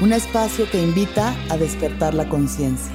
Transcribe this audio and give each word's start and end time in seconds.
un 0.00 0.12
espacio 0.12 0.68
que 0.70 0.82
invita 0.82 1.34
a 1.50 1.56
despertar 1.56 2.14
la 2.14 2.28
conciencia. 2.28 2.92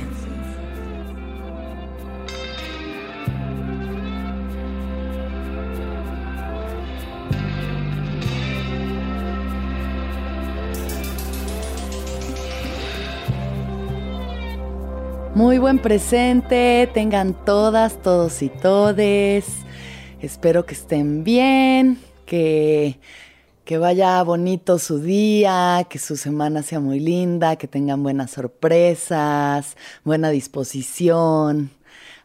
Muy 15.35 15.57
buen 15.57 15.79
presente, 15.79 16.89
tengan 16.93 17.33
todas, 17.45 18.01
todos 18.01 18.41
y 18.41 18.49
todes. 18.49 19.45
Espero 20.21 20.65
que 20.65 20.73
estén 20.73 21.23
bien, 21.23 21.97
que 22.25 22.99
que 23.69 23.77
vaya 23.77 24.23
bonito 24.23 24.79
su 24.79 24.97
día, 24.97 25.85
que 25.87 25.99
su 25.99 26.17
semana 26.17 26.63
sea 26.63 26.79
muy 26.79 26.99
linda, 26.99 27.55
que 27.55 27.67
tengan 27.67 28.01
buenas 28.01 28.31
sorpresas, 28.31 29.77
buena 30.03 30.31
disposición 30.31 31.69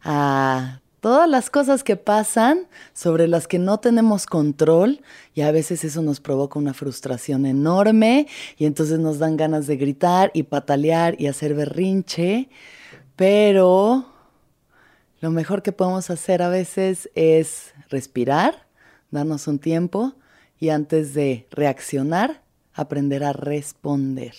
a 0.02 0.80
todas 1.00 1.28
las 1.28 1.50
cosas 1.50 1.84
que 1.84 1.96
pasan 1.96 2.66
sobre 2.94 3.28
las 3.28 3.46
que 3.46 3.58
no 3.58 3.78
tenemos 3.78 4.24
control 4.24 5.02
y 5.34 5.42
a 5.42 5.52
veces 5.52 5.84
eso 5.84 6.00
nos 6.00 6.18
provoca 6.18 6.58
una 6.58 6.72
frustración 6.72 7.44
enorme 7.44 8.26
y 8.56 8.64
entonces 8.64 8.98
nos 8.98 9.18
dan 9.18 9.36
ganas 9.36 9.66
de 9.66 9.76
gritar 9.76 10.30
y 10.32 10.44
patalear 10.44 11.14
y 11.20 11.26
hacer 11.26 11.52
berrinche, 11.52 12.48
pero 13.16 14.06
lo 15.20 15.30
mejor 15.30 15.62
que 15.62 15.72
podemos 15.72 16.08
hacer 16.08 16.40
a 16.40 16.48
veces 16.48 17.10
es 17.14 17.74
respirar, 17.90 18.66
darnos 19.10 19.46
un 19.46 19.58
tiempo 19.58 20.14
y 20.58 20.70
antes 20.70 21.14
de 21.14 21.46
reaccionar, 21.50 22.42
aprender 22.72 23.24
a 23.24 23.32
responder. 23.32 24.34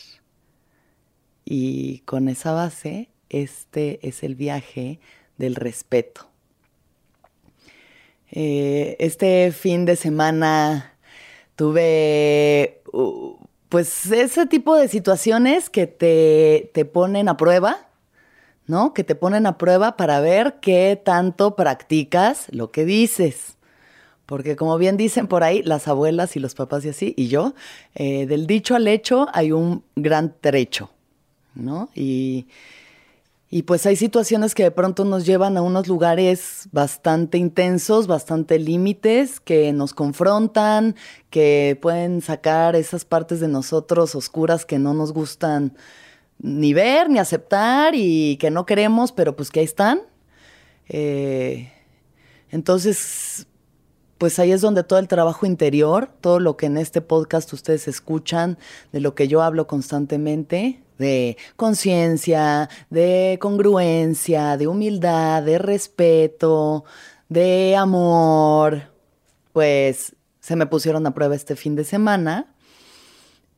Y 1.45 1.99
con 1.99 2.27
esa 2.27 2.51
base, 2.51 3.09
este 3.29 3.99
es 4.07 4.23
el 4.23 4.35
viaje 4.35 4.99
del 5.37 5.55
respeto. 5.55 6.29
Eh, 8.31 8.95
este 8.99 9.51
fin 9.51 9.85
de 9.85 9.95
semana 9.95 10.93
tuve 11.55 12.81
uh, 12.91 13.37
pues 13.69 14.11
ese 14.11 14.45
tipo 14.45 14.75
de 14.75 14.87
situaciones 14.87 15.69
que 15.69 15.87
te, 15.87 16.71
te 16.73 16.85
ponen 16.85 17.29
a 17.29 17.37
prueba, 17.37 17.87
¿no? 18.67 18.93
Que 18.93 19.03
te 19.03 19.15
ponen 19.15 19.45
a 19.45 19.57
prueba 19.57 19.95
para 19.95 20.19
ver 20.19 20.55
qué 20.61 20.99
tanto 21.03 21.55
practicas 21.55 22.47
lo 22.49 22.71
que 22.71 22.85
dices. 22.85 23.54
Porque 24.25 24.55
como 24.55 24.77
bien 24.77 24.97
dicen 24.97 25.27
por 25.27 25.43
ahí, 25.43 25.61
las 25.63 25.87
abuelas 25.87 26.35
y 26.35 26.39
los 26.39 26.55
papás 26.55 26.83
y 26.85 26.89
así, 26.89 27.13
y 27.15 27.27
yo, 27.27 27.53
eh, 27.93 28.25
del 28.25 28.47
dicho 28.47 28.75
al 28.75 28.87
hecho 28.87 29.27
hay 29.33 29.51
un 29.51 29.83
gran 29.95 30.35
trecho, 30.41 30.89
¿no? 31.53 31.89
Y, 31.93 32.47
y 33.49 33.63
pues 33.63 33.85
hay 33.85 33.95
situaciones 33.95 34.55
que 34.55 34.63
de 34.63 34.71
pronto 34.71 35.05
nos 35.05 35.25
llevan 35.25 35.57
a 35.57 35.61
unos 35.61 35.87
lugares 35.87 36.67
bastante 36.71 37.37
intensos, 37.37 38.07
bastante 38.07 38.57
límites, 38.57 39.39
que 39.39 39.71
nos 39.71 39.93
confrontan, 39.93 40.95
que 41.29 41.77
pueden 41.79 42.21
sacar 42.21 42.75
esas 42.75 43.05
partes 43.05 43.39
de 43.39 43.47
nosotros 43.47 44.15
oscuras 44.15 44.65
que 44.65 44.79
no 44.79 44.93
nos 44.95 45.13
gustan 45.13 45.77
ni 46.39 46.73
ver, 46.73 47.09
ni 47.09 47.19
aceptar 47.19 47.93
y 47.95 48.37
que 48.37 48.49
no 48.49 48.65
queremos, 48.65 49.11
pero 49.11 49.35
pues 49.35 49.51
que 49.51 49.59
ahí 49.59 49.65
están. 49.65 50.01
Eh, 50.89 51.71
entonces, 52.49 53.47
pues 54.17 54.39
ahí 54.39 54.51
es 54.51 54.61
donde 54.61 54.83
todo 54.83 54.99
el 54.99 55.07
trabajo 55.07 55.45
interior, 55.45 56.09
todo 56.21 56.39
lo 56.39 56.55
que 56.55 56.67
en 56.67 56.77
este 56.77 57.01
podcast 57.01 57.51
ustedes 57.51 57.87
escuchan, 57.87 58.57
de 58.91 59.01
lo 59.01 59.13
que 59.13 59.27
yo 59.27 59.41
hablo 59.41 59.67
constantemente, 59.67 60.81
de 60.97 61.37
conciencia, 61.57 62.69
de 62.89 63.37
congruencia, 63.41 64.55
de 64.57 64.67
humildad, 64.67 65.43
de 65.43 65.57
respeto, 65.57 66.85
de 67.27 67.75
amor, 67.75 68.83
pues 69.51 70.15
se 70.39 70.55
me 70.55 70.67
pusieron 70.67 71.05
a 71.07 71.13
prueba 71.13 71.35
este 71.35 71.55
fin 71.55 71.75
de 71.75 71.83
semana 71.83 72.53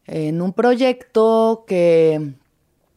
en 0.06 0.42
un 0.42 0.54
proyecto 0.54 1.66
que, 1.68 2.34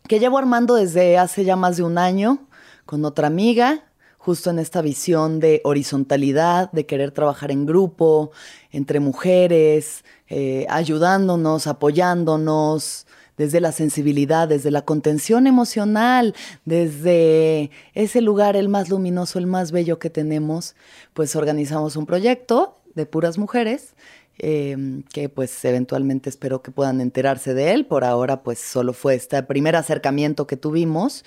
que 0.07 0.19
llevo 0.19 0.39
armando 0.39 0.77
desde 0.77 1.19
hace 1.19 1.45
ya 1.45 1.57
más 1.57 1.77
de 1.77 1.83
un 1.83 1.99
año 1.99 2.47
con 2.87 3.05
otra 3.05 3.27
amiga 3.27 3.90
justo 4.31 4.51
en 4.51 4.61
esta 4.61 4.81
visión 4.81 5.41
de 5.41 5.61
horizontalidad, 5.65 6.71
de 6.71 6.87
querer 6.87 7.11
trabajar 7.11 7.51
en 7.51 7.67
grupo, 7.67 8.31
entre 8.71 9.01
mujeres, 9.01 10.05
eh, 10.29 10.67
ayudándonos, 10.69 11.67
apoyándonos, 11.67 13.09
desde 13.37 13.61
la 13.61 13.73
sensibilidad, 13.73 14.47
desde 14.47 14.71
la 14.71 14.83
contención 14.83 15.49
emocional, 15.49 16.33
desde 16.65 17.73
ese 17.95 18.21
lugar 18.21 18.55
el 18.55 18.69
más 18.69 18.89
luminoso, 18.89 19.41
el 19.41 19.49
más 19.49 19.73
bello 19.73 19.99
que 19.99 20.11
tenemos, 20.11 20.77
pues 21.13 21.35
organizamos 21.35 21.97
un 21.97 22.07
proyecto 22.07 22.77
de 22.95 23.07
puras 23.07 23.37
mujeres. 23.37 23.95
Em, 24.43 25.03
que 25.13 25.29
pues 25.29 25.63
eventualmente 25.67 26.31
espero 26.31 26.63
que 26.63 26.71
puedan 26.71 27.01
enterarse 27.01 27.53
de 27.53 27.73
él. 27.73 27.85
Por 27.85 28.05
ahora 28.05 28.43
pues 28.45 28.61
solo 28.61 28.93
fue 28.93 29.17
este 29.17 29.43
primer 29.43 29.75
acercamiento 29.77 30.47
que 30.47 30.57
tuvimos 30.57 31.25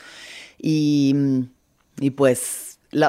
y, 0.57 1.13
y 1.99 2.09
pues 2.11 2.62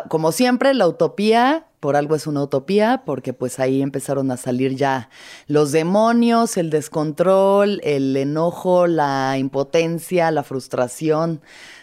como 0.09 0.33
siempre, 0.33 0.75
la 0.75 0.89
utopía, 0.89 1.67
por 1.81 1.97
algo 1.97 2.15
es 2.15 2.27
una 2.27 2.43
utopía, 2.43 3.03
porque 3.05 3.33
pues 3.33 3.59
ahí 3.61 3.83
empezaron 3.83 4.31
a 4.31 4.37
salir 4.37 4.77
ya 4.77 5.11
los 5.47 5.73
demonios, 5.73 6.57
el 6.57 6.71
descontrol, 6.71 7.81
el 7.85 8.17
enojo, 8.17 8.87
la 8.87 9.37
impotencia, 9.39 10.31
la 10.31 10.43
frustración 10.43 11.43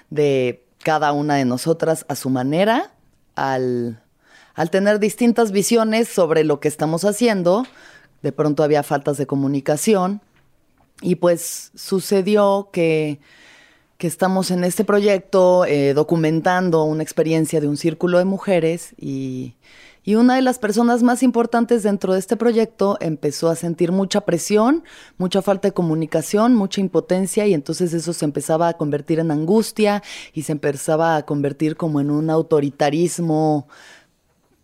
de 0.10 0.66
cada 0.84 1.12
una 1.12 1.36
de 1.36 1.46
nosotras 1.46 2.06
a 2.10 2.16
su 2.16 2.30
manera, 2.30 2.92
al, 3.36 4.02
al 4.56 4.70
tener 4.72 5.00
distintas 5.00 5.52
visiones 5.52 6.08
sobre 6.08 6.44
lo 6.44 6.60
que 6.60 6.68
estamos 6.68 7.06
haciendo. 7.06 7.66
De 8.22 8.32
pronto 8.32 8.64
había 8.64 8.84
faltas 8.84 9.18
de 9.18 9.28
comunicación 9.28 10.22
y 11.02 11.16
pues 11.16 11.72
sucedió 11.76 12.70
que 12.72 13.20
que 14.02 14.08
estamos 14.08 14.50
en 14.50 14.64
este 14.64 14.84
proyecto 14.84 15.64
eh, 15.64 15.94
documentando 15.94 16.86
una 16.86 17.04
experiencia 17.04 17.62
de 17.62 17.68
un 17.68 17.78
círculo 17.78 18.18
de 18.18 18.26
mujeres 18.26 18.96
y, 18.98 19.54
y, 20.04 20.16
una 20.16 20.38
de 20.38 20.42
las 20.42 20.58
personas 20.58 21.04
más 21.04 21.22
importantes 21.22 21.84
dentro 21.84 22.14
de 22.14 22.20
este 22.20 22.36
proyecto 22.36 22.98
empezó 23.00 23.48
a 23.48 23.56
sentir 23.56 23.92
mucha 23.92 24.22
presión, 24.22 24.84
mucha 25.20 25.44
falta 25.44 25.68
de 25.68 25.76
comunicación, 25.76 26.56
mucha 26.56 26.82
impotencia 26.82 27.46
y 27.46 27.54
entonces 27.54 27.94
eso 27.94 28.12
se 28.12 28.26
empezaba 28.26 28.70
a 28.70 28.74
convertir 28.74 29.20
en 29.20 29.30
angustia 29.30 30.02
y 30.34 30.42
se 30.42 30.54
empezaba 30.54 31.16
a 31.16 31.24
convertir 31.28 31.76
como 31.76 32.02
en 32.02 32.10
un 32.10 32.32
autoritarismo 32.32 33.68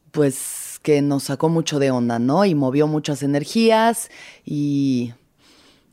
pues 0.10 0.80
que 0.82 1.04
nos 1.04 1.26
sacó 1.26 1.48
mucho 1.50 1.78
de 1.78 1.92
onda, 1.92 2.18
¿no? 2.18 2.44
Y 2.44 2.56
movió 2.56 2.88
muchas 2.88 3.22
energías 3.22 4.10
y, 4.44 5.14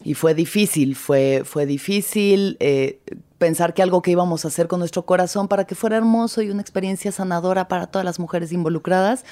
y 0.02 0.14
fue 0.14 0.34
difícil, 0.34 0.96
fue, 0.96 1.42
fue 1.44 1.66
difícil 1.66 2.56
eh, 2.60 3.00
pensar 3.38 3.74
que 3.74 3.82
algo 3.82 4.02
que 4.02 4.12
íbamos 4.12 4.44
a 4.44 4.48
hacer 4.48 4.68
con 4.68 4.78
nuestro 4.78 5.04
corazón 5.04 5.48
para 5.48 5.64
que 5.64 5.74
fuera 5.74 5.96
hermoso 5.96 6.42
y 6.42 6.50
una 6.50 6.60
experiencia 6.60 7.12
sanadora 7.12 7.68
para 7.68 7.86
todas 7.86 8.04
las 8.04 8.18
mujeres 8.18 8.52
involucradas, 8.52 9.24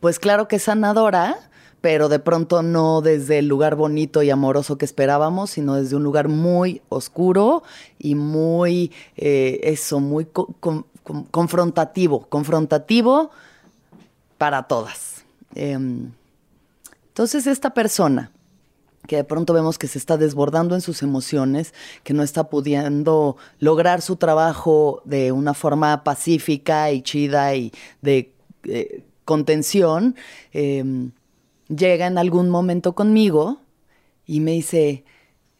pues 0.00 0.18
claro 0.18 0.48
que 0.48 0.58
sanadora, 0.58 1.38
pero 1.80 2.08
de 2.08 2.18
pronto 2.18 2.62
no 2.62 3.00
desde 3.00 3.38
el 3.38 3.48
lugar 3.48 3.74
bonito 3.74 4.22
y 4.22 4.30
amoroso 4.30 4.78
que 4.78 4.84
esperábamos, 4.84 5.50
sino 5.50 5.76
desde 5.76 5.96
un 5.96 6.02
lugar 6.02 6.28
muy 6.28 6.82
oscuro 6.88 7.62
y 7.98 8.14
muy, 8.14 8.92
eh, 9.16 9.60
eso, 9.62 10.00
muy 10.00 10.26
confrontativo, 11.30 12.26
confrontativo 12.28 13.30
para 14.36 14.64
todas. 14.64 15.24
Em, 15.54 16.12
entonces 17.08 17.46
esta 17.46 17.70
persona 17.70 18.30
que 19.06 19.16
de 19.16 19.24
pronto 19.24 19.52
vemos 19.52 19.78
que 19.78 19.88
se 19.88 19.98
está 19.98 20.16
desbordando 20.16 20.74
en 20.74 20.80
sus 20.80 21.02
emociones, 21.02 21.74
que 22.04 22.14
no 22.14 22.22
está 22.22 22.48
pudiendo 22.48 23.36
lograr 23.58 24.02
su 24.02 24.16
trabajo 24.16 25.02
de 25.04 25.32
una 25.32 25.54
forma 25.54 26.04
pacífica 26.04 26.92
y 26.92 27.02
chida 27.02 27.54
y 27.54 27.72
de 28.02 28.32
eh, 28.64 29.04
contención, 29.24 30.16
em, 30.52 31.12
llega 31.68 32.06
en 32.06 32.18
algún 32.18 32.50
momento 32.50 32.94
conmigo 32.94 33.60
y 34.26 34.40
me 34.40 34.52
dice, 34.52 35.04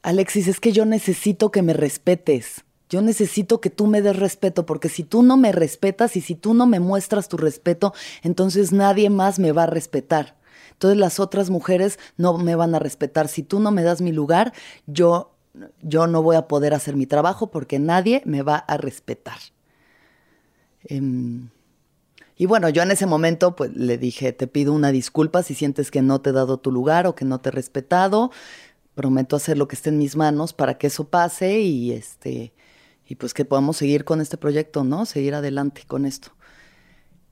Alexis, 0.02 0.48
es 0.48 0.60
que 0.60 0.72
yo 0.72 0.84
necesito 0.84 1.50
que 1.50 1.62
me 1.62 1.72
respetes. 1.72 2.64
Yo 2.88 3.02
necesito 3.02 3.60
que 3.60 3.70
tú 3.70 3.86
me 3.86 4.02
des 4.02 4.16
respeto, 4.16 4.66
porque 4.66 4.88
si 4.88 5.04
tú 5.04 5.22
no 5.22 5.36
me 5.36 5.52
respetas 5.52 6.16
y 6.16 6.20
si 6.20 6.34
tú 6.34 6.54
no 6.54 6.66
me 6.66 6.80
muestras 6.80 7.28
tu 7.28 7.36
respeto, 7.36 7.94
entonces 8.22 8.72
nadie 8.72 9.10
más 9.10 9.38
me 9.38 9.52
va 9.52 9.62
a 9.62 9.66
respetar. 9.66 10.39
Entonces 10.80 10.98
las 10.98 11.20
otras 11.20 11.50
mujeres 11.50 11.98
no 12.16 12.38
me 12.38 12.54
van 12.54 12.74
a 12.74 12.78
respetar. 12.78 13.28
Si 13.28 13.42
tú 13.42 13.60
no 13.60 13.70
me 13.70 13.82
das 13.82 14.00
mi 14.00 14.12
lugar, 14.12 14.54
yo, 14.86 15.36
yo 15.82 16.06
no 16.06 16.22
voy 16.22 16.36
a 16.36 16.48
poder 16.48 16.72
hacer 16.72 16.96
mi 16.96 17.04
trabajo 17.04 17.50
porque 17.50 17.78
nadie 17.78 18.22
me 18.24 18.40
va 18.40 18.56
a 18.56 18.78
respetar. 18.78 19.36
Em, 20.84 21.50
y 22.34 22.46
bueno, 22.46 22.70
yo 22.70 22.82
en 22.82 22.92
ese 22.92 23.04
momento 23.04 23.54
pues 23.54 23.76
le 23.76 23.98
dije, 23.98 24.32
te 24.32 24.46
pido 24.46 24.72
una 24.72 24.90
disculpa 24.90 25.42
si 25.42 25.54
sientes 25.54 25.90
que 25.90 26.00
no 26.00 26.22
te 26.22 26.30
he 26.30 26.32
dado 26.32 26.56
tu 26.56 26.72
lugar 26.72 27.06
o 27.06 27.14
que 27.14 27.26
no 27.26 27.42
te 27.42 27.50
he 27.50 27.52
respetado. 27.52 28.30
Prometo 28.94 29.36
hacer 29.36 29.58
lo 29.58 29.68
que 29.68 29.76
esté 29.76 29.90
en 29.90 29.98
mis 29.98 30.16
manos 30.16 30.54
para 30.54 30.78
que 30.78 30.86
eso 30.86 31.08
pase 31.10 31.60
y 31.60 31.92
este 31.92 32.54
y 33.06 33.16
pues 33.16 33.34
que 33.34 33.44
podamos 33.44 33.76
seguir 33.76 34.06
con 34.06 34.22
este 34.22 34.38
proyecto, 34.38 34.82
¿no? 34.82 35.04
Seguir 35.04 35.34
adelante 35.34 35.82
con 35.86 36.06
esto. 36.06 36.30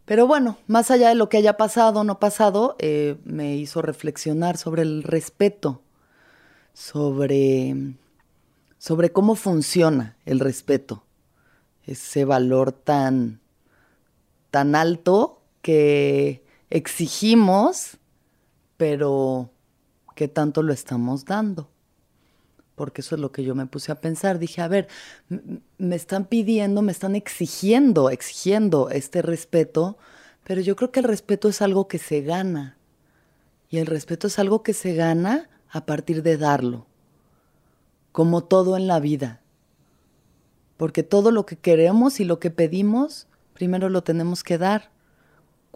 Pero 0.09 0.27
bueno, 0.27 0.57
más 0.67 0.91
allá 0.91 1.11
de 1.11 1.15
lo 1.15 1.29
que 1.29 1.37
haya 1.37 1.59
pasado 1.59 2.01
o 2.01 2.05
no 2.05 2.19
pasado, 2.19 2.77
eh, 2.79 3.19
me 3.25 3.57
hizo 3.57 3.83
reflexionar 3.83 4.57
sobre 4.57 4.81
el 4.81 5.03
respeto, 5.03 5.83
sobre, 6.73 7.77
sobre 8.79 9.13
cómo 9.13 9.35
funciona 9.35 10.17
el 10.25 10.41
respeto, 10.41 11.05
ese 11.85 12.25
valor 12.25 12.73
tan 12.73 13.41
tan 14.51 14.75
alto 14.75 15.43
que 15.61 16.43
exigimos, 16.71 17.99
pero 18.79 19.51
¿qué 20.15 20.27
tanto 20.27 20.63
lo 20.63 20.73
estamos 20.73 21.27
dando? 21.27 21.69
Porque 22.79 23.03
eso 23.03 23.17
es 23.17 23.21
lo 23.21 23.31
que 23.31 23.45
yo 23.45 23.55
me 23.55 23.67
puse 23.67 23.93
a 23.93 24.01
pensar. 24.01 24.39
Dije, 24.39 24.63
a 24.63 24.69
ver, 24.69 24.89
me 25.77 25.97
están 25.97 26.25
pidiendo, 26.25 26.81
me 26.81 26.93
están 26.93 27.15
exigiendo, 27.15 28.09
exigiendo 28.09 28.89
este 28.89 29.21
respeto, 29.21 29.99
pero 30.45 30.63
yo 30.63 30.75
creo 30.77 30.91
que 30.91 31.01
el 31.01 31.05
respeto 31.05 31.51
es 31.51 31.61
algo 31.61 31.89
que 31.89 31.99
se 31.99 32.23
gana. 32.23 32.79
Y 33.69 33.77
el 33.77 33.87
respeto 33.87 34.29
es 34.29 34.39
algo 34.39 34.63
que 34.63 34.73
se 34.73 34.95
gana 34.95 35.51
a 35.69 35.85
partir 35.85 36.23
de 36.23 36.39
darlo, 36.39 36.87
como 38.13 38.43
todo 38.43 38.79
en 38.79 38.87
la 38.87 38.99
vida. 38.99 39.43
Porque 40.79 41.03
todo 41.03 41.31
lo 41.33 41.45
que 41.45 41.57
queremos 41.57 42.21
y 42.21 42.25
lo 42.25 42.39
que 42.39 42.51
pedimos 42.51 43.27
primero 43.53 43.89
lo 43.89 44.03
tenemos 44.03 44.43
que 44.45 44.57
dar. 44.57 44.91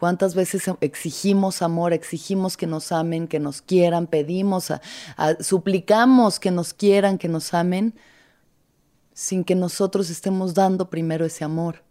¿Cuántas 0.02 0.34
veces 0.34 0.64
exigimos 0.80 1.62
amor, 1.62 1.92
exigimos 1.92 2.56
que 2.56 2.66
nos 2.66 2.90
amen, 2.90 3.28
que 3.28 3.38
nos 3.38 3.62
quieran, 3.62 4.08
pedimos, 4.08 4.72
suplicamos 5.38 6.40
que 6.40 6.50
nos 6.50 6.74
quieran, 6.74 7.18
que 7.18 7.28
nos 7.28 7.54
amen, 7.54 7.94
sin 9.14 9.44
que 9.44 9.54
nosotros 9.54 10.10
estemos 10.10 10.54
dando 10.54 10.90
primero 10.90 11.24
ese 11.24 11.44
amor? 11.44 11.84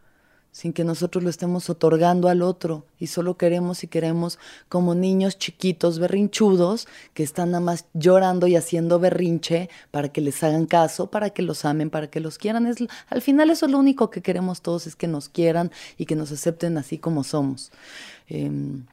Sin 0.51 0.74
que 0.74 0.83
nosotros 0.83 1.24
lo 1.24 1.30
estemos 1.30 1.69
otorgando 1.69 2.27
al 2.27 2.42
otro 2.42 2.86
y 3.00 3.07
solo 3.07 3.38
queremos 3.38 3.83
y 3.83 3.88
queremos 3.88 4.38
como 4.68 4.95
niños 4.95 5.38
chiquitos 5.38 5.98
berrinchudos 5.98 6.88
que 7.13 7.24
están 7.24 7.51
nada 7.51 7.63
más 7.63 7.86
llorando 7.94 8.48
y 8.48 8.57
haciendo 8.57 9.00
berrinche 9.00 9.69
para 9.92 10.09
que 10.09 10.19
les 10.19 10.44
hagan 10.44 10.65
caso, 10.65 11.09
para 11.09 11.30
que 11.30 11.42
los 11.42 11.63
amen, 11.63 11.89
para 11.89 12.09
que 12.09 12.19
los 12.19 12.38
quieran. 12.38 12.68
Es, 12.68 12.77
al 13.07 13.21
final 13.21 13.50
eso 13.50 13.65
es 13.65 13.71
lo 13.71 13.80
único 13.80 14.09
que 14.09 14.21
queremos 14.21 14.62
todos, 14.62 14.88
es 14.88 14.95
que 14.95 15.07
nos 15.07 15.30
quieran 15.30 15.71
y 15.98 16.06
que 16.06 16.18
nos 16.18 16.31
acepten 16.33 16.77
así 16.77 16.98
como 16.98 17.24
somos. 17.24 17.71
Em, 18.27 18.86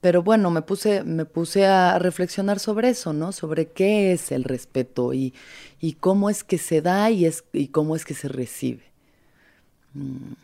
pero 0.00 0.22
bueno, 0.22 0.50
me 0.50 0.62
puse, 0.62 1.02
me 1.04 1.24
puse 1.24 1.66
a 1.66 1.98
reflexionar 1.98 2.60
sobre 2.60 2.90
eso, 2.90 3.12
¿no? 3.12 3.32
Sobre 3.32 3.66
qué 3.66 4.12
es 4.12 4.32
el 4.32 4.44
respeto 4.44 5.14
y, 5.14 5.34
y 5.80 5.94
cómo 5.94 6.30
es 6.30 6.44
que 6.44 6.58
se 6.58 6.80
da 6.82 7.10
y, 7.10 7.26
es, 7.26 7.44
y 7.52 7.68
cómo 7.68 7.96
es 7.96 8.04
que 8.04 8.14
se 8.14 8.28
recibe. 8.28 8.84
Mm 9.94 10.34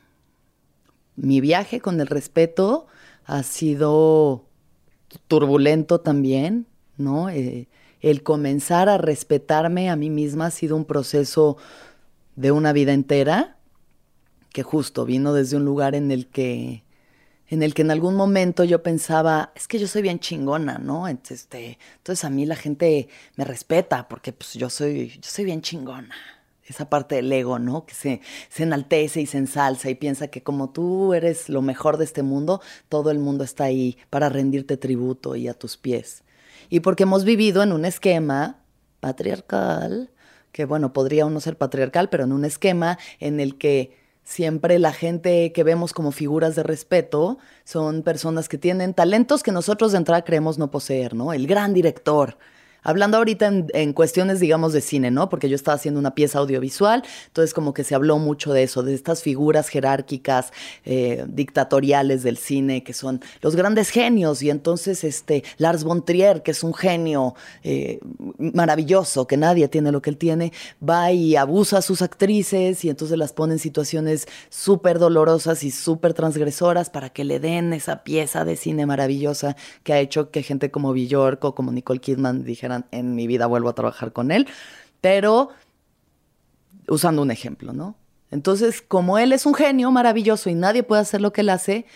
mi 1.19 1.41
viaje 1.41 1.81
con 1.81 2.01
el 2.01 2.07
respeto 2.07 2.87
ha 3.25 3.43
sido 3.43 4.45
turbulento 5.27 6.01
también, 6.01 6.67
¿no? 6.97 7.29
Eh, 7.29 7.69
el 8.01 8.23
comenzar 8.23 8.89
a 8.89 8.99
respetarme 8.99 9.91
a 9.91 9.97
mí 9.97 10.11
misma 10.11 10.47
ha 10.47 10.51
sido 10.51 10.77
un 10.77 10.85
proceso 10.85 11.57
de 12.37 12.53
una 12.53 12.73
vida 12.73 12.93
entera, 12.93 13.57
que 14.53 14.63
justo 14.63 15.05
vino 15.05 15.33
desde 15.33 15.57
un 15.57 15.65
lugar 15.65 15.95
en 15.95 16.11
el 16.11 16.29
que 16.29 16.85
en 17.51 17.63
el 17.63 17.73
que 17.73 17.81
en 17.81 17.91
algún 17.91 18.15
momento 18.15 18.63
yo 18.63 18.83
pensaba, 18.83 19.53
es 19.57 19.67
que 19.67 19.79
yo 19.79 19.89
soy 19.89 20.03
bien 20.03 20.21
chingona, 20.21 20.77
¿no? 20.77 21.09
Entonces, 21.09 21.41
este, 21.41 21.79
entonces 21.97 22.25
a 22.27 22.31
mí 22.31 22.45
la 22.45 22.57
gente 22.57 23.09
me 23.37 23.45
respeta 23.45 24.07
porque 24.07 24.35
pues 24.35 24.53
yo 24.53 24.69
soy 24.69 25.09
yo 25.09 25.31
soy 25.31 25.47
bien 25.47 25.63
chingona 25.63 26.15
esa 26.73 26.89
parte 26.89 27.17
del 27.17 27.33
ego, 27.33 27.59
¿no? 27.59 27.87
Que 27.87 27.95
se, 27.95 28.21
se 28.49 28.63
enaltece 28.63 29.21
y 29.21 29.27
se 29.27 29.39
ensalza 29.39 29.91
y 29.91 29.95
piensa 29.95 30.29
que 30.29 30.43
como 30.43 30.71
tú 30.71 31.15
eres 31.15 31.49
lo 31.49 31.63
mejor 31.63 31.97
de 31.97 32.05
este 32.05 32.23
mundo, 32.23 32.61
todo 32.89 33.11
el 33.11 33.19
mundo 33.19 33.45
está 33.45 33.65
ahí 33.65 33.99
para 34.11 34.29
rendirte 34.29 34.77
tributo 34.77 35.37
y 35.37 35.49
a 35.49 35.55
tus 35.55 35.77
pies. 35.77 36.25
Y 36.71 36.81
porque 36.81 37.05
hemos 37.05 37.25
vivido 37.25 37.63
en 37.63 37.73
un 37.73 37.85
esquema 37.85 38.59
patriarcal, 39.01 40.11
que 40.53 40.65
bueno, 40.65 40.93
podría 40.93 41.27
uno 41.27 41.41
ser 41.41 41.57
patriarcal, 41.57 42.09
pero 42.09 42.25
en 42.25 42.33
un 42.33 42.45
esquema 42.45 42.99
en 43.21 43.41
el 43.41 43.57
que 43.59 43.97
siempre 44.25 44.79
la 44.79 44.93
gente 44.93 45.53
que 45.53 45.65
vemos 45.65 45.95
como 45.95 46.13
figuras 46.13 46.55
de 46.55 46.63
respeto 46.63 47.39
son 47.65 48.03
personas 48.03 48.49
que 48.49 48.59
tienen 48.59 48.93
talentos 48.93 49.43
que 49.43 49.53
nosotros 49.53 49.93
de 49.93 49.99
entrada 49.99 50.23
creemos 50.23 50.59
no 50.59 50.71
poseer, 50.71 51.15
¿no? 51.15 51.33
El 51.33 51.47
gran 51.47 51.73
director, 51.73 52.37
Hablando 52.89 53.19
ahorita 53.19 53.53
en, 53.75 53.93
cuestiones, 53.93 54.41
digamos, 54.41 54.73
de 54.73 54.81
cine, 54.81 55.11
¿no? 55.11 55.29
Porque 55.29 55.51
yo 55.51 55.57
estaba 55.57 55.75
haciendo 55.75 56.01
una 56.01 56.15
pieza 56.15 56.39
audiovisual, 56.39 57.03
entonces 57.27 57.53
como 57.53 57.75
que 57.75 57.85
se 57.85 57.95
habló 57.95 58.19
mucho 58.19 58.55
de 58.55 58.63
eso, 58.63 58.83
de 58.83 58.95
estas 58.95 59.23
figuras 59.23 59.69
jerárquicas, 59.69 60.55
eh, 60.87 61.27
dictatoriales 61.29 62.23
del 62.23 62.39
cine, 62.39 62.83
que 62.85 62.95
son 62.95 63.21
los 63.43 63.57
grandes 63.57 63.91
genios, 63.91 64.43
y 64.43 64.49
entonces 64.49 65.05
este 65.05 65.45
Lars 65.59 65.85
von 65.85 66.03
Trier, 66.03 66.43
que 66.43 66.53
es 66.53 66.65
un 66.65 66.73
genio 66.73 67.35
eh, 67.63 68.01
maravilloso, 68.39 69.27
que 69.27 69.37
nadie 69.37 69.69
tiene 69.69 69.93
lo 69.93 70.01
que 70.01 70.09
él 70.09 70.17
tiene, 70.17 70.55
va 70.83 71.13
y 71.13 71.37
abusa 71.37 71.77
a 71.77 71.83
sus 71.83 72.01
actrices 72.01 72.87
y 72.87 72.89
entonces 72.89 73.19
las 73.19 73.35
pone 73.35 73.53
en 73.53 73.59
situaciones 73.59 74.29
súper 74.49 74.99
dolorosas 74.99 75.63
y 75.63 75.73
súper 75.73 76.15
transgresoras 76.15 76.89
para 76.89 77.11
que 77.11 77.25
le 77.25 77.39
den 77.39 77.75
esa 77.75 78.03
pieza 78.03 78.47
de 78.47 78.57
cine 78.57 78.87
maravillosa 78.87 79.57
que 79.83 79.93
ha 79.93 80.01
hecho 80.01 80.31
que 80.31 80.43
gente 80.43 80.71
como 80.71 80.95
Bjork 80.95 81.45
o 81.45 81.55
como 81.55 81.71
Nicole 81.71 82.01
Kidman 82.01 82.45
en 82.91 83.15
mi 83.15 83.27
vida 83.27 83.47
vuelvo 83.47 83.69
a 83.69 83.75
trabajar 83.75 84.13
con 84.13 84.31
él, 84.31 84.47
pero 85.01 85.51
usando 86.89 87.23
un 87.23 87.31
ejemplo, 87.31 87.73
¿no? 87.73 87.97
Entonces, 88.31 88.83
como 88.83 89.19
él 89.19 89.33
es 89.33 89.47
un 89.47 89.55
genio 89.55 89.91
maravilloso 89.91 90.51
y 90.51 90.55
nadie 90.55 90.83
puede 90.83 91.03
hacer 91.03 91.21
lo 91.21 91.33
que 91.33 91.41
él 91.41 91.51
hace, 91.51 91.87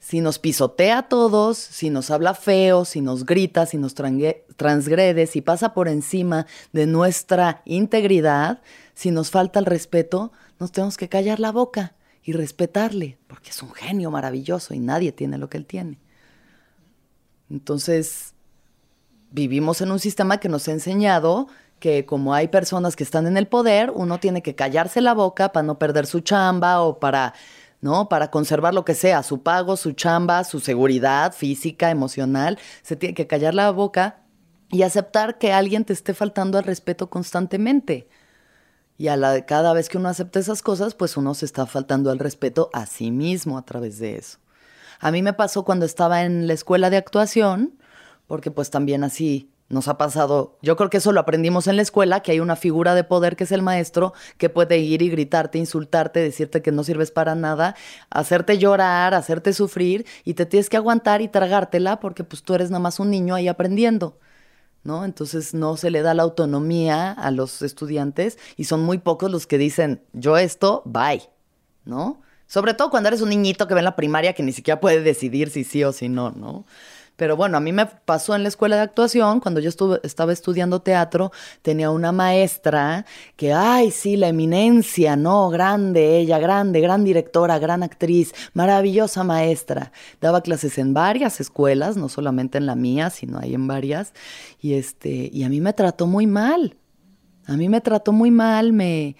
si 0.00 0.20
nos 0.20 0.38
pisotea 0.38 0.98
a 0.98 1.08
todos, 1.08 1.58
si 1.58 1.90
nos 1.90 2.10
habla 2.10 2.34
feo, 2.34 2.84
si 2.84 3.00
nos 3.00 3.26
grita, 3.26 3.66
si 3.66 3.78
nos 3.78 3.94
transgrede, 3.94 5.26
si 5.26 5.40
pasa 5.40 5.74
por 5.74 5.88
encima 5.88 6.46
de 6.72 6.86
nuestra 6.86 7.62
integridad, 7.64 8.62
si 8.94 9.10
nos 9.10 9.30
falta 9.30 9.58
el 9.58 9.66
respeto, 9.66 10.32
nos 10.60 10.72
tenemos 10.72 10.96
que 10.96 11.08
callar 11.08 11.40
la 11.40 11.50
boca 11.50 11.94
y 12.22 12.32
respetarle, 12.32 13.18
porque 13.26 13.50
es 13.50 13.62
un 13.62 13.72
genio 13.72 14.10
maravilloso 14.10 14.74
y 14.74 14.78
nadie 14.78 15.12
tiene 15.12 15.38
lo 15.38 15.48
que 15.48 15.58
él 15.58 15.66
tiene. 15.66 15.98
Entonces, 17.50 18.34
vivimos 19.30 19.80
en 19.80 19.90
un 19.90 19.98
sistema 19.98 20.38
que 20.38 20.48
nos 20.48 20.68
ha 20.68 20.72
enseñado 20.72 21.48
que 21.80 22.06
como 22.06 22.34
hay 22.34 22.48
personas 22.48 22.96
que 22.96 23.04
están 23.04 23.26
en 23.26 23.36
el 23.36 23.46
poder, 23.46 23.92
uno 23.94 24.18
tiene 24.18 24.42
que 24.42 24.54
callarse 24.54 25.00
la 25.00 25.14
boca 25.14 25.52
para 25.52 25.66
no 25.66 25.78
perder 25.78 26.06
su 26.06 26.20
chamba 26.20 26.80
o 26.80 26.98
para 26.98 27.34
¿no? 27.80 28.08
Para 28.08 28.30
conservar 28.30 28.74
lo 28.74 28.84
que 28.84 28.94
sea, 28.94 29.22
su 29.22 29.42
pago, 29.42 29.76
su 29.76 29.92
chamba, 29.92 30.44
su 30.44 30.60
seguridad 30.60 31.32
física, 31.32 31.90
emocional, 31.90 32.58
se 32.82 32.96
tiene 32.96 33.14
que 33.14 33.26
callar 33.26 33.54
la 33.54 33.70
boca 33.70 34.22
y 34.70 34.82
aceptar 34.82 35.38
que 35.38 35.52
alguien 35.52 35.84
te 35.84 35.92
esté 35.92 36.14
faltando 36.14 36.58
al 36.58 36.64
respeto 36.64 37.08
constantemente. 37.08 38.08
Y 38.96 39.08
a 39.08 39.16
la, 39.16 39.46
cada 39.46 39.72
vez 39.72 39.88
que 39.88 39.96
uno 39.96 40.08
acepta 40.08 40.40
esas 40.40 40.60
cosas, 40.60 40.94
pues 40.94 41.16
uno 41.16 41.34
se 41.34 41.44
está 41.44 41.66
faltando 41.66 42.10
al 42.10 42.18
respeto 42.18 42.68
a 42.72 42.84
sí 42.86 43.12
mismo 43.12 43.56
a 43.56 43.64
través 43.64 43.98
de 43.98 44.16
eso. 44.16 44.38
A 44.98 45.12
mí 45.12 45.22
me 45.22 45.32
pasó 45.32 45.64
cuando 45.64 45.86
estaba 45.86 46.24
en 46.24 46.48
la 46.48 46.54
escuela 46.54 46.90
de 46.90 46.96
actuación, 46.96 47.78
porque 48.28 48.52
pues 48.52 48.70
también 48.70 49.02
así 49.02 49.50
nos 49.68 49.88
ha 49.88 49.98
pasado, 49.98 50.56
yo 50.62 50.76
creo 50.76 50.88
que 50.88 50.96
eso 50.96 51.12
lo 51.12 51.20
aprendimos 51.20 51.66
en 51.66 51.76
la 51.76 51.82
escuela, 51.82 52.20
que 52.20 52.32
hay 52.32 52.40
una 52.40 52.56
figura 52.56 52.94
de 52.94 53.04
poder 53.04 53.36
que 53.36 53.44
es 53.44 53.52
el 53.52 53.60
maestro, 53.60 54.14
que 54.38 54.48
puede 54.48 54.78
ir 54.78 55.02
y 55.02 55.10
gritarte, 55.10 55.58
insultarte, 55.58 56.20
decirte 56.20 56.62
que 56.62 56.72
no 56.72 56.84
sirves 56.84 57.10
para 57.10 57.34
nada, 57.34 57.74
hacerte 58.08 58.56
llorar, 58.58 59.12
hacerte 59.12 59.52
sufrir, 59.52 60.06
y 60.24 60.34
te 60.34 60.46
tienes 60.46 60.70
que 60.70 60.78
aguantar 60.78 61.20
y 61.20 61.28
tragártela 61.28 62.00
porque 62.00 62.24
pues 62.24 62.42
tú 62.42 62.54
eres 62.54 62.70
nada 62.70 62.80
más 62.80 62.98
un 62.98 63.10
niño 63.10 63.34
ahí 63.34 63.48
aprendiendo. 63.48 64.18
¿No? 64.84 65.04
Entonces 65.04 65.54
no 65.54 65.76
se 65.76 65.90
le 65.90 66.00
da 66.00 66.14
la 66.14 66.22
autonomía 66.22 67.10
a 67.10 67.30
los 67.30 67.60
estudiantes 67.60 68.38
y 68.56 68.64
son 68.64 68.84
muy 68.84 68.98
pocos 68.98 69.30
los 69.30 69.46
que 69.46 69.58
dicen, 69.58 70.02
yo 70.14 70.38
esto, 70.38 70.82
bye, 70.86 71.28
¿no? 71.84 72.22
Sobre 72.46 72.72
todo 72.72 72.88
cuando 72.88 73.08
eres 73.08 73.20
un 73.20 73.28
niñito 73.28 73.66
que 73.68 73.74
ve 73.74 73.80
en 73.80 73.84
la 73.84 73.96
primaria 73.96 74.32
que 74.32 74.42
ni 74.42 74.52
siquiera 74.52 74.80
puede 74.80 75.02
decidir 75.02 75.50
si 75.50 75.64
sí 75.64 75.84
o 75.84 75.92
si 75.92 76.08
no, 76.08 76.30
¿no? 76.30 76.64
Pero 77.18 77.36
bueno, 77.36 77.56
a 77.56 77.60
mí 77.60 77.72
me 77.72 77.84
pasó 77.84 78.36
en 78.36 78.44
la 78.44 78.48
escuela 78.48 78.76
de 78.76 78.82
actuación, 78.82 79.40
cuando 79.40 79.58
yo 79.58 79.70
estuve, 79.70 79.98
estaba 80.04 80.32
estudiando 80.32 80.82
teatro, 80.82 81.32
tenía 81.62 81.90
una 81.90 82.12
maestra 82.12 83.06
que, 83.34 83.52
ay, 83.52 83.90
sí, 83.90 84.16
la 84.16 84.28
eminencia, 84.28 85.16
¿no? 85.16 85.50
Grande, 85.50 86.18
ella, 86.18 86.38
grande, 86.38 86.80
gran 86.80 87.02
directora, 87.02 87.58
gran 87.58 87.82
actriz, 87.82 88.32
maravillosa 88.54 89.24
maestra. 89.24 89.90
Daba 90.20 90.42
clases 90.42 90.78
en 90.78 90.94
varias 90.94 91.40
escuelas, 91.40 91.96
no 91.96 92.08
solamente 92.08 92.56
en 92.56 92.66
la 92.66 92.76
mía, 92.76 93.10
sino 93.10 93.40
ahí 93.40 93.52
en 93.52 93.66
varias. 93.66 94.14
Y, 94.60 94.74
este, 94.74 95.28
y 95.32 95.42
a 95.42 95.48
mí 95.48 95.60
me 95.60 95.72
trató 95.72 96.06
muy 96.06 96.28
mal. 96.28 96.76
A 97.46 97.56
mí 97.56 97.68
me 97.68 97.80
trató 97.80 98.12
muy 98.12 98.30
mal, 98.30 98.72
me... 98.72 99.16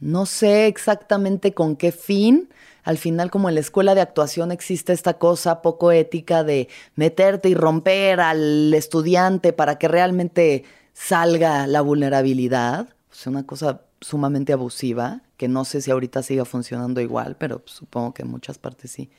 No 0.00 0.24
sé 0.24 0.66
exactamente 0.66 1.52
con 1.52 1.76
qué 1.76 1.92
fin, 1.92 2.48
al 2.82 2.98
final 2.98 3.30
como 3.30 3.48
en 3.48 3.54
la 3.54 3.60
escuela 3.60 3.94
de 3.94 4.00
actuación 4.00 4.52
existe 4.52 4.92
esta 4.92 5.14
cosa 5.14 5.62
poco 5.62 5.92
ética 5.92 6.44
de 6.44 6.68
meterte 6.94 7.48
y 7.48 7.54
romper 7.54 8.20
al 8.20 8.72
estudiante 8.74 9.52
para 9.52 9.78
que 9.78 9.88
realmente 9.88 10.64
salga 10.92 11.66
la 11.66 11.80
vulnerabilidad, 11.80 12.88
es 13.12 13.26
una 13.26 13.46
cosa 13.46 13.82
sumamente 14.00 14.52
abusiva, 14.52 15.22
que 15.36 15.48
no 15.48 15.64
sé 15.64 15.80
si 15.80 15.90
ahorita 15.90 16.22
siga 16.22 16.44
funcionando 16.44 17.00
igual, 17.00 17.36
pero 17.38 17.62
supongo 17.66 18.14
que 18.14 18.22
en 18.22 18.28
muchas 18.28 18.58
partes 18.58 18.90
sí 18.90 19.10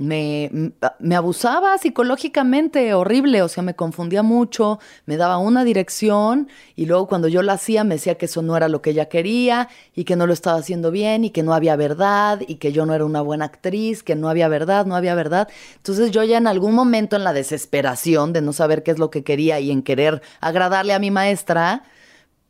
me, 0.00 0.72
me, 0.98 1.14
abusaba 1.14 1.76
psicológicamente 1.76 2.94
horrible, 2.94 3.42
o 3.42 3.48
sea, 3.48 3.62
me 3.62 3.74
confundía 3.74 4.22
mucho, 4.22 4.78
me 5.04 5.18
daba 5.18 5.36
una 5.36 5.62
dirección 5.62 6.48
y 6.74 6.86
luego 6.86 7.06
cuando 7.06 7.28
yo 7.28 7.42
lo 7.42 7.52
hacía 7.52 7.84
me 7.84 7.96
decía 7.96 8.14
que 8.16 8.24
eso 8.24 8.40
no 8.40 8.56
era 8.56 8.68
lo 8.68 8.80
que 8.80 8.90
ella 8.90 9.10
quería 9.10 9.68
y 9.94 10.04
que 10.04 10.16
no 10.16 10.26
lo 10.26 10.32
estaba 10.32 10.58
haciendo 10.58 10.90
bien 10.90 11.24
y 11.24 11.30
que 11.30 11.42
no 11.42 11.52
había 11.52 11.76
verdad 11.76 12.40
y 12.48 12.54
que 12.54 12.72
yo 12.72 12.86
no 12.86 12.94
era 12.94 13.04
una 13.04 13.20
buena 13.20 13.44
actriz, 13.44 14.02
que 14.02 14.14
no 14.14 14.30
había 14.30 14.48
verdad, 14.48 14.86
no 14.86 14.96
había 14.96 15.14
verdad. 15.14 15.48
Entonces 15.76 16.10
yo 16.12 16.24
ya 16.24 16.38
en 16.38 16.46
algún 16.46 16.74
momento 16.74 17.16
en 17.16 17.24
la 17.24 17.34
desesperación 17.34 18.32
de 18.32 18.40
no 18.40 18.54
saber 18.54 18.82
qué 18.82 18.92
es 18.92 18.98
lo 18.98 19.10
que 19.10 19.22
quería 19.22 19.60
y 19.60 19.70
en 19.70 19.82
querer 19.82 20.22
agradarle 20.40 20.94
a 20.94 20.98
mi 20.98 21.10
maestra, 21.10 21.82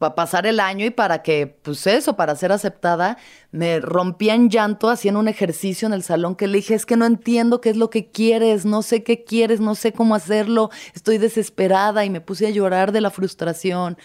para 0.00 0.14
pasar 0.14 0.46
el 0.46 0.60
año 0.60 0.86
y 0.86 0.90
para 0.90 1.22
que, 1.22 1.46
pues 1.46 1.86
eso, 1.86 2.16
para 2.16 2.34
ser 2.34 2.52
aceptada, 2.52 3.18
me 3.52 3.80
rompía 3.80 4.34
en 4.34 4.48
llanto 4.48 4.88
haciendo 4.88 5.20
un 5.20 5.28
ejercicio 5.28 5.84
en 5.84 5.92
el 5.92 6.02
salón 6.02 6.36
que 6.36 6.46
le 6.46 6.56
dije, 6.56 6.74
es 6.74 6.86
que 6.86 6.96
no 6.96 7.04
entiendo 7.04 7.60
qué 7.60 7.68
es 7.68 7.76
lo 7.76 7.90
que 7.90 8.10
quieres, 8.10 8.64
no 8.64 8.80
sé 8.80 9.02
qué 9.02 9.24
quieres, 9.24 9.60
no 9.60 9.74
sé 9.74 9.92
cómo 9.92 10.14
hacerlo, 10.14 10.70
estoy 10.94 11.18
desesperada 11.18 12.06
y 12.06 12.08
me 12.08 12.22
puse 12.22 12.46
a 12.46 12.50
llorar 12.50 12.92
de 12.92 13.02
la 13.02 13.10
frustración. 13.10 13.98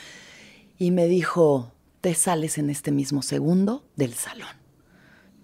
Y 0.78 0.92
me 0.92 1.06
dijo, 1.06 1.72
te 2.02 2.14
sales 2.14 2.58
en 2.58 2.70
este 2.70 2.92
mismo 2.92 3.22
segundo 3.22 3.86
del 3.96 4.16
salón. 4.16 4.50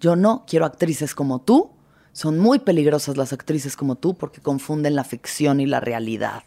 Yo 0.00 0.16
no 0.16 0.44
quiero 0.46 0.66
actrices 0.66 1.14
como 1.14 1.40
tú, 1.40 1.70
son 2.12 2.38
muy 2.38 2.58
peligrosas 2.58 3.16
las 3.16 3.32
actrices 3.32 3.74
como 3.74 3.96
tú 3.96 4.18
porque 4.18 4.42
confunden 4.42 4.96
la 4.96 5.04
ficción 5.04 5.60
y 5.60 5.66
la 5.66 5.80
realidad. 5.80 6.42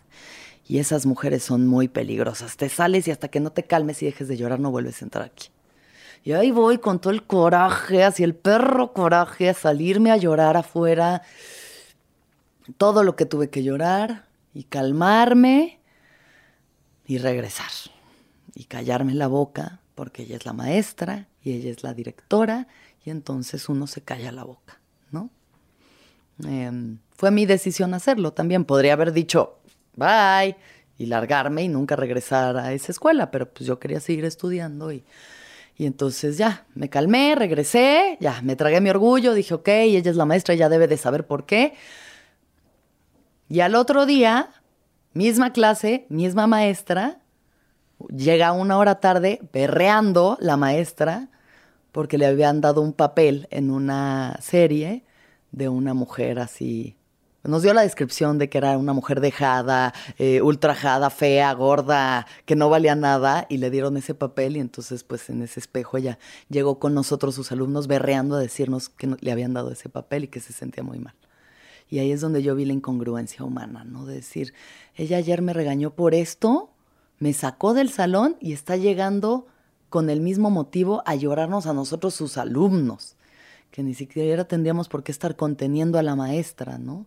Y 0.67 0.79
esas 0.79 1.05
mujeres 1.05 1.43
son 1.43 1.67
muy 1.67 1.87
peligrosas. 1.87 2.57
Te 2.57 2.69
sales 2.69 3.07
y 3.07 3.11
hasta 3.11 3.27
que 3.27 3.39
no 3.39 3.51
te 3.51 3.63
calmes 3.63 4.01
y 4.01 4.05
dejes 4.05 4.27
de 4.27 4.37
llorar 4.37 4.59
no 4.59 4.71
vuelves 4.71 5.01
a 5.01 5.05
entrar 5.05 5.25
aquí. 5.25 5.49
Y 6.23 6.33
ahí 6.33 6.49
voy 6.49 6.79
con 6.79 6.99
todo 6.99 7.13
el 7.13 7.23
coraje, 7.23 8.03
así 8.03 8.23
el 8.23 8.33
perro 8.33 8.93
coraje, 8.93 9.47
a 9.47 9.53
salirme 9.53 10.09
a 10.09 10.17
llorar 10.17 10.57
afuera. 10.57 11.21
Todo 12.77 13.03
lo 13.03 13.15
que 13.15 13.27
tuve 13.27 13.51
que 13.51 13.63
llorar 13.63 14.25
y 14.55 14.63
calmarme 14.63 15.79
y 17.05 17.19
regresar. 17.19 17.69
Y 18.55 18.63
callarme 18.63 19.13
la 19.13 19.27
boca, 19.27 19.81
porque 19.93 20.23
ella 20.23 20.37
es 20.37 20.45
la 20.45 20.53
maestra 20.53 21.27
y 21.43 21.51
ella 21.51 21.69
es 21.69 21.83
la 21.83 21.93
directora, 21.93 22.67
y 23.05 23.11
entonces 23.11 23.69
uno 23.69 23.85
se 23.85 24.01
calla 24.01 24.31
la 24.31 24.43
boca, 24.43 24.79
¿no? 25.11 25.29
Em, 26.43 26.97
fue 27.15 27.29
mi 27.29 27.45
decisión 27.45 27.93
hacerlo 27.93 28.33
también. 28.33 28.65
Podría 28.65 28.93
haber 28.93 29.13
dicho, 29.13 29.59
bye, 29.95 30.55
y 30.97 31.05
largarme 31.07 31.63
y 31.63 31.67
nunca 31.67 31.95
regresar 31.95 32.57
a 32.57 32.73
esa 32.73 32.91
escuela, 32.91 33.31
pero 33.31 33.51
pues 33.51 33.65
yo 33.65 33.79
quería 33.79 33.99
seguir 33.99 34.25
estudiando 34.25 34.91
y, 34.91 35.03
y 35.77 35.85
entonces 35.85 36.37
ya, 36.37 36.65
me 36.73 36.89
calmé, 36.89 37.35
regresé, 37.35 38.17
ya, 38.21 38.41
me 38.41 38.55
tragué 38.55 38.79
mi 38.81 38.89
orgullo, 38.89 39.33
dije, 39.33 39.53
ok, 39.53 39.67
ella 39.67 40.09
es 40.09 40.15
la 40.15 40.25
maestra, 40.25 40.53
ella 40.53 40.69
debe 40.69 40.87
de 40.87 40.97
saber 40.97 41.27
por 41.27 41.45
qué. 41.45 41.73
Y 43.49 43.59
al 43.59 43.75
otro 43.75 44.05
día, 44.05 44.49
misma 45.13 45.51
clase, 45.51 46.05
misma 46.09 46.47
maestra, 46.47 47.19
llega 48.09 48.53
una 48.53 48.77
hora 48.77 48.99
tarde 48.99 49.39
berreando 49.51 50.37
la 50.39 50.57
maestra 50.57 51.29
porque 51.91 52.17
le 52.17 52.25
habían 52.25 52.61
dado 52.61 52.81
un 52.81 52.93
papel 52.93 53.47
en 53.51 53.71
una 53.71 54.37
serie 54.41 55.03
de 55.51 55.69
una 55.69 55.93
mujer 55.93 56.39
así 56.39 56.97
nos 57.47 57.63
dio 57.63 57.73
la 57.73 57.81
descripción 57.81 58.37
de 58.37 58.49
que 58.49 58.57
era 58.57 58.77
una 58.77 58.93
mujer 58.93 59.21
dejada, 59.21 59.93
eh, 60.17 60.41
ultrajada, 60.41 61.09
fea, 61.09 61.53
gorda, 61.53 62.25
que 62.45 62.55
no 62.55 62.69
valía 62.69 62.95
nada, 62.95 63.45
y 63.49 63.57
le 63.57 63.69
dieron 63.69 63.97
ese 63.97 64.13
papel 64.13 64.57
y 64.57 64.59
entonces 64.59 65.03
pues 65.03 65.29
en 65.29 65.41
ese 65.41 65.59
espejo 65.59 65.97
ella 65.97 66.17
llegó 66.49 66.79
con 66.79 66.93
nosotros, 66.93 67.35
sus 67.35 67.51
alumnos, 67.51 67.87
berreando 67.87 68.35
a 68.35 68.39
decirnos 68.39 68.89
que 68.89 69.15
le 69.19 69.31
habían 69.31 69.53
dado 69.53 69.71
ese 69.71 69.89
papel 69.89 70.25
y 70.25 70.27
que 70.27 70.39
se 70.39 70.53
sentía 70.53 70.83
muy 70.83 70.99
mal. 70.99 71.15
Y 71.89 71.99
ahí 71.99 72.11
es 72.11 72.21
donde 72.21 72.41
yo 72.41 72.55
vi 72.55 72.65
la 72.65 72.73
incongruencia 72.73 73.45
humana, 73.45 73.83
¿no? 73.83 74.05
De 74.05 74.15
decir, 74.15 74.53
ella 74.95 75.17
ayer 75.17 75.41
me 75.41 75.53
regañó 75.53 75.91
por 75.91 76.15
esto, 76.15 76.71
me 77.19 77.33
sacó 77.33 77.73
del 77.73 77.89
salón 77.89 78.37
y 78.39 78.53
está 78.53 78.75
llegando 78.75 79.45
con 79.89 80.09
el 80.09 80.19
mismo 80.19 80.49
motivo 80.49 81.03
a 81.05 81.15
llorarnos 81.15 81.67
a 81.67 81.73
nosotros 81.73 82.15
sus 82.15 82.37
alumnos, 82.37 83.15
que 83.71 83.83
ni 83.83 83.93
siquiera 83.93 84.45
tendríamos 84.45 84.89
por 84.89 85.03
qué 85.03 85.11
estar 85.11 85.35
conteniendo 85.35 85.99
a 85.99 86.03
la 86.03 86.15
maestra, 86.15 86.77
¿no? 86.79 87.05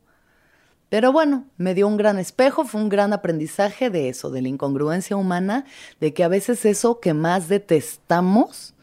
Pero 0.88 1.12
bueno, 1.12 1.47
me 1.59 1.75
dio 1.75 1.87
un 1.87 1.99
gran 1.99 2.18
espejo, 2.18 2.64
fue 2.64 2.80
un 2.80 2.88
gran 2.88 3.12
aprendizaje 3.12 3.90
de 3.90 4.09
eso, 4.09 4.30
de 4.30 4.40
la 4.40 4.49
incongruencia 4.49 5.16
humana, 5.16 5.66
de 6.00 6.14
que 6.14 6.25
a 6.25 6.28
veces 6.28 6.64
eso 6.64 6.99
que 6.99 7.12
más 7.12 7.49
detestamos 7.49 8.75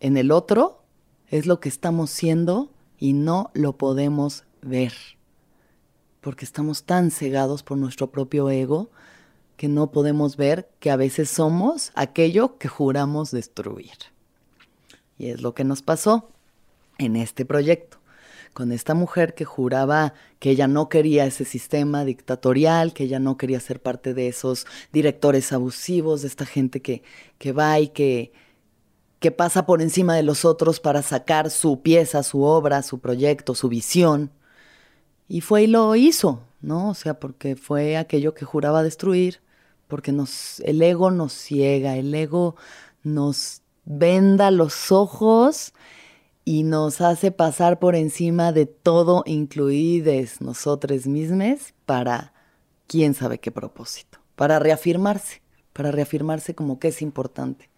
en 0.00 0.16
el 0.16 0.30
otro 0.30 0.82
es 1.28 1.46
lo 1.46 1.60
que 1.60 1.68
estamos 1.68 2.10
siendo 2.10 2.70
y 2.98 3.12
no 3.12 3.50
lo 3.52 3.76
podemos 3.76 4.44
ver. 4.62 4.94
Porque 6.22 6.46
estamos 6.46 6.84
tan 6.84 7.10
cegados 7.10 7.62
por 7.62 7.76
nuestro 7.76 8.10
propio 8.10 8.48
ego 8.48 8.90
que 9.58 9.68
no 9.68 9.90
podemos 9.90 10.38
ver 10.38 10.70
que 10.80 10.90
a 10.90 10.96
veces 10.96 11.28
somos 11.28 11.92
aquello 11.94 12.56
que 12.56 12.68
juramos 12.68 13.30
destruir. 13.30 13.92
Y 15.18 15.28
es 15.28 15.42
lo 15.42 15.54
que 15.54 15.64
nos 15.64 15.82
pasó 15.82 16.30
en 16.96 17.16
este 17.16 17.44
proyecto 17.44 17.93
con 18.54 18.72
esta 18.72 18.94
mujer 18.94 19.34
que 19.34 19.44
juraba 19.44 20.14
que 20.38 20.50
ella 20.50 20.68
no 20.68 20.88
quería 20.88 21.26
ese 21.26 21.44
sistema 21.44 22.04
dictatorial, 22.04 22.94
que 22.94 23.04
ella 23.04 23.18
no 23.18 23.36
quería 23.36 23.60
ser 23.60 23.82
parte 23.82 24.14
de 24.14 24.28
esos 24.28 24.66
directores 24.92 25.52
abusivos, 25.52 26.22
de 26.22 26.28
esta 26.28 26.46
gente 26.46 26.80
que, 26.80 27.02
que 27.38 27.52
va 27.52 27.80
y 27.80 27.88
que, 27.88 28.32
que 29.18 29.32
pasa 29.32 29.66
por 29.66 29.82
encima 29.82 30.14
de 30.14 30.22
los 30.22 30.44
otros 30.44 30.80
para 30.80 31.02
sacar 31.02 31.50
su 31.50 31.82
pieza, 31.82 32.22
su 32.22 32.42
obra, 32.42 32.82
su 32.82 33.00
proyecto, 33.00 33.54
su 33.54 33.68
visión. 33.68 34.30
Y 35.28 35.40
fue 35.40 35.64
y 35.64 35.66
lo 35.66 35.94
hizo, 35.96 36.42
¿no? 36.60 36.90
O 36.90 36.94
sea, 36.94 37.18
porque 37.18 37.56
fue 37.56 37.96
aquello 37.96 38.34
que 38.34 38.44
juraba 38.44 38.82
destruir, 38.82 39.40
porque 39.88 40.12
nos, 40.12 40.60
el 40.60 40.80
ego 40.80 41.10
nos 41.10 41.32
ciega, 41.32 41.96
el 41.96 42.14
ego 42.14 42.56
nos 43.02 43.62
venda 43.84 44.50
los 44.50 44.92
ojos 44.92 45.72
y 46.44 46.62
nos 46.62 47.00
hace 47.00 47.30
pasar 47.30 47.78
por 47.78 47.94
encima 47.94 48.52
de 48.52 48.66
todo, 48.66 49.22
incluides 49.26 50.40
nosotros 50.40 51.06
mismos, 51.06 51.72
para 51.86 52.34
quién 52.86 53.14
sabe 53.14 53.38
qué 53.38 53.50
propósito, 53.50 54.18
para 54.36 54.58
reafirmarse, 54.58 55.42
para 55.72 55.90
reafirmarse 55.90 56.54
como 56.54 56.78
que 56.78 56.88
es 56.88 57.00
importante. 57.00 57.70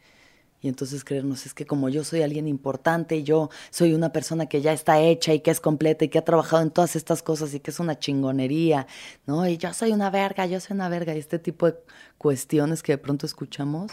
Y 0.60 0.68
entonces 0.68 1.04
creernos, 1.04 1.46
es 1.46 1.54
que 1.54 1.66
como 1.66 1.88
yo 1.90 2.02
soy 2.02 2.22
alguien 2.22 2.48
importante, 2.48 3.22
yo 3.22 3.50
soy 3.70 3.94
una 3.94 4.12
persona 4.12 4.46
que 4.46 4.62
ya 4.62 4.72
está 4.72 5.00
hecha 5.00 5.32
y 5.32 5.40
que 5.40 5.50
es 5.50 5.60
completa 5.60 6.04
y 6.04 6.08
que 6.08 6.18
ha 6.18 6.24
trabajado 6.24 6.62
en 6.62 6.70
todas 6.70 6.96
estas 6.96 7.22
cosas 7.22 7.54
y 7.54 7.60
que 7.60 7.70
es 7.70 7.78
una 7.78 7.98
chingonería, 7.98 8.86
¿no? 9.26 9.46
Y 9.46 9.58
yo 9.58 9.72
soy 9.74 9.92
una 9.92 10.10
verga, 10.10 10.46
yo 10.46 10.58
soy 10.58 10.74
una 10.74 10.88
verga. 10.88 11.14
Y 11.14 11.18
este 11.18 11.38
tipo 11.38 11.66
de 11.66 11.76
cuestiones 12.18 12.82
que 12.82 12.92
de 12.92 12.98
pronto 12.98 13.26
escuchamos, 13.26 13.92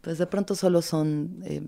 pues 0.00 0.18
de 0.18 0.26
pronto 0.26 0.54
solo 0.54 0.80
son 0.80 1.42
eh, 1.44 1.62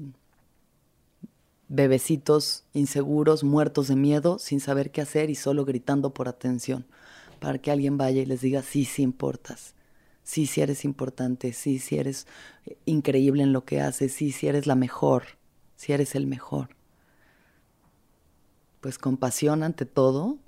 bebecitos 1.75 2.65
inseguros, 2.73 3.45
muertos 3.45 3.89
de 3.89 3.97
miedo, 3.97 4.39
sin 4.39 4.61
saber 4.61 4.91
qué 4.91 5.01
hacer 5.01 5.31
y 5.31 5.35
solo 5.35 5.65
gritando 5.65 6.15
por 6.15 6.29
atención, 6.29 6.87
para 7.41 7.59
que 7.59 7.71
alguien 7.71 7.97
vaya 7.99 8.23
y 8.23 8.27
les 8.27 8.41
diga, 8.41 8.63
sí, 8.63 8.85
sí 8.85 9.03
importas 9.03 9.75
sí, 10.25 10.47
sí 10.47 10.63
eres 10.63 10.85
importante, 10.85 11.53
sí, 11.53 11.79
sí 11.79 11.99
eres 11.99 12.27
increíble 12.87 13.45
en 13.45 13.53
lo 13.53 13.65
que 13.65 13.81
haces, 13.81 14.13
sí, 14.13 14.33
sí 14.33 14.49
eres 14.49 14.67
la 14.67 14.75
mejor, 14.75 15.25
sí 15.77 15.93
eres 15.93 16.17
el 16.17 16.27
mejor. 16.27 16.71
Pues 18.81 18.99
compasión 18.99 19.63
ante 19.63 19.85
todo, 19.85 20.39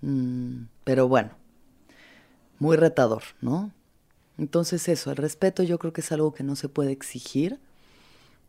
mm, 0.00 0.64
pero 0.82 1.06
bueno, 1.06 1.30
muy 2.58 2.76
retador, 2.76 3.22
¿no? 3.40 3.70
Entonces 4.38 4.88
eso, 4.88 5.10
el 5.10 5.16
respeto 5.16 5.62
yo 5.62 5.78
creo 5.78 5.92
que 5.92 6.00
es 6.00 6.10
algo 6.10 6.34
que 6.34 6.42
no 6.42 6.56
se 6.56 6.68
puede 6.68 6.90
exigir. 6.90 7.60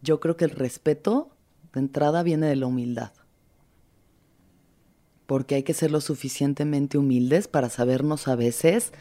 Yo 0.02 0.20
creo 0.20 0.36
que 0.36 0.46
el 0.46 0.52
respeto 0.52 1.30
de 1.76 1.82
entrada 1.82 2.24
viene 2.24 2.48
de 2.48 2.56
la 2.56 2.66
humildad. 2.66 3.12
Porque 5.28 5.56
hay 5.56 5.64
que 5.64 5.74
ser 5.74 5.92
lo 5.92 6.02
suficientemente 6.02 6.98
humildes 6.98 7.48
para 7.48 7.70
sabernos 7.70 8.28
a 8.28 8.36
veces 8.36 8.92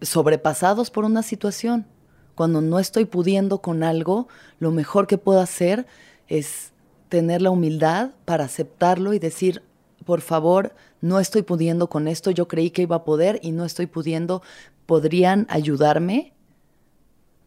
sobrepasados 0.00 0.90
por 0.90 1.04
una 1.04 1.22
situación. 1.22 1.86
Cuando 2.34 2.60
no 2.60 2.78
estoy 2.78 3.04
pudiendo 3.04 3.58
con 3.60 3.82
algo, 3.82 4.28
lo 4.60 4.70
mejor 4.70 5.06
que 5.06 5.18
puedo 5.18 5.40
hacer 5.40 5.86
es 6.28 6.72
tener 7.08 7.42
la 7.42 7.50
humildad 7.50 8.10
para 8.24 8.44
aceptarlo 8.44 9.12
y 9.12 9.18
decir, 9.18 9.62
por 10.04 10.20
favor, 10.20 10.74
no 11.00 11.20
estoy 11.20 11.42
pudiendo 11.42 11.88
con 11.88 12.08
esto, 12.08 12.30
yo 12.30 12.48
creí 12.48 12.70
que 12.70 12.82
iba 12.82 12.96
a 12.96 13.04
poder 13.04 13.40
y 13.42 13.52
no 13.52 13.64
estoy 13.64 13.86
pudiendo, 13.86 14.42
¿podrían 14.86 15.46
ayudarme? 15.50 16.32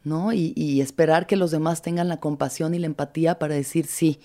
¿No? 0.03 0.34
Y, 0.34 0.53
y 0.55 0.81
esperar 0.81 1.27
que 1.27 1.36
los 1.36 1.51
demás 1.51 1.81
tengan 1.81 2.08
la 2.08 2.20
compasión 2.20 2.74
y 2.74 2.79
la 2.79 2.88
empatía 2.88 3.38
para 3.38 3.53
decir 3.53 3.86
sí, 3.86 4.20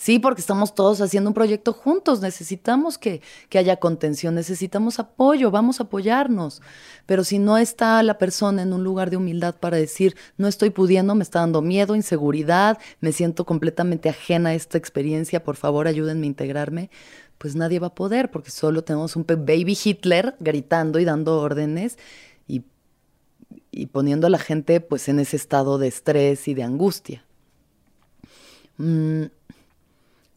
Sí, 0.00 0.18
porque 0.18 0.40
estamos 0.40 0.74
todos 0.74 1.02
haciendo 1.02 1.28
un 1.28 1.34
proyecto 1.34 1.74
juntos, 1.74 2.22
necesitamos 2.22 2.96
que, 2.96 3.20
haya 3.54 3.76
contención, 3.76 4.34
necesitamos 4.34 4.98
apoyo, 4.98 5.50
vamos 5.50 5.78
a 5.78 5.82
apoyarnos. 5.82 6.62
Pero 7.04 7.22
si 7.22 7.38
no 7.38 7.58
está 7.58 8.02
la 8.02 8.16
persona 8.16 8.62
en 8.62 8.72
un 8.72 8.82
lugar 8.82 9.10
de 9.10 9.18
humildad 9.18 9.56
para 9.56 9.76
decir, 9.76 10.16
no 10.38 10.48
estoy 10.48 10.70
pudiendo, 10.70 11.14
me 11.14 11.22
está 11.22 11.40
dando 11.40 11.60
miedo, 11.60 11.94
inseguridad, 11.94 12.78
me 13.00 13.12
siento 13.12 13.44
completamente 13.44 14.08
ajena 14.08 14.48
a 14.48 14.54
esta 14.54 14.78
experiencia, 14.78 15.44
por 15.44 15.56
favor 15.56 15.86
ayúdenme 15.86 16.24
a 16.24 16.28
integrarme, 16.28 16.88
pues 17.36 17.54
nadie 17.54 17.78
va 17.78 17.88
a 17.88 17.94
poder, 17.94 18.30
porque 18.30 18.50
solo 18.50 18.82
tenemos 18.82 19.16
un 19.16 19.26
baby 19.26 19.76
Hitler 19.84 20.34
gritando 20.40 20.98
y 20.98 21.04
dando 21.04 21.38
órdenes 21.38 21.98
y, 23.70 23.86
poniendo 23.86 24.26
a 24.26 24.30
la 24.30 24.38
gente 24.38 24.80
pues 24.80 25.08
en 25.08 25.20
ese 25.20 25.36
estado 25.36 25.78
de 25.78 25.88
estrés 25.88 26.48
y 26.48 26.54
de 26.54 26.62
angustia. 26.62 27.24
Mm, 28.78 29.26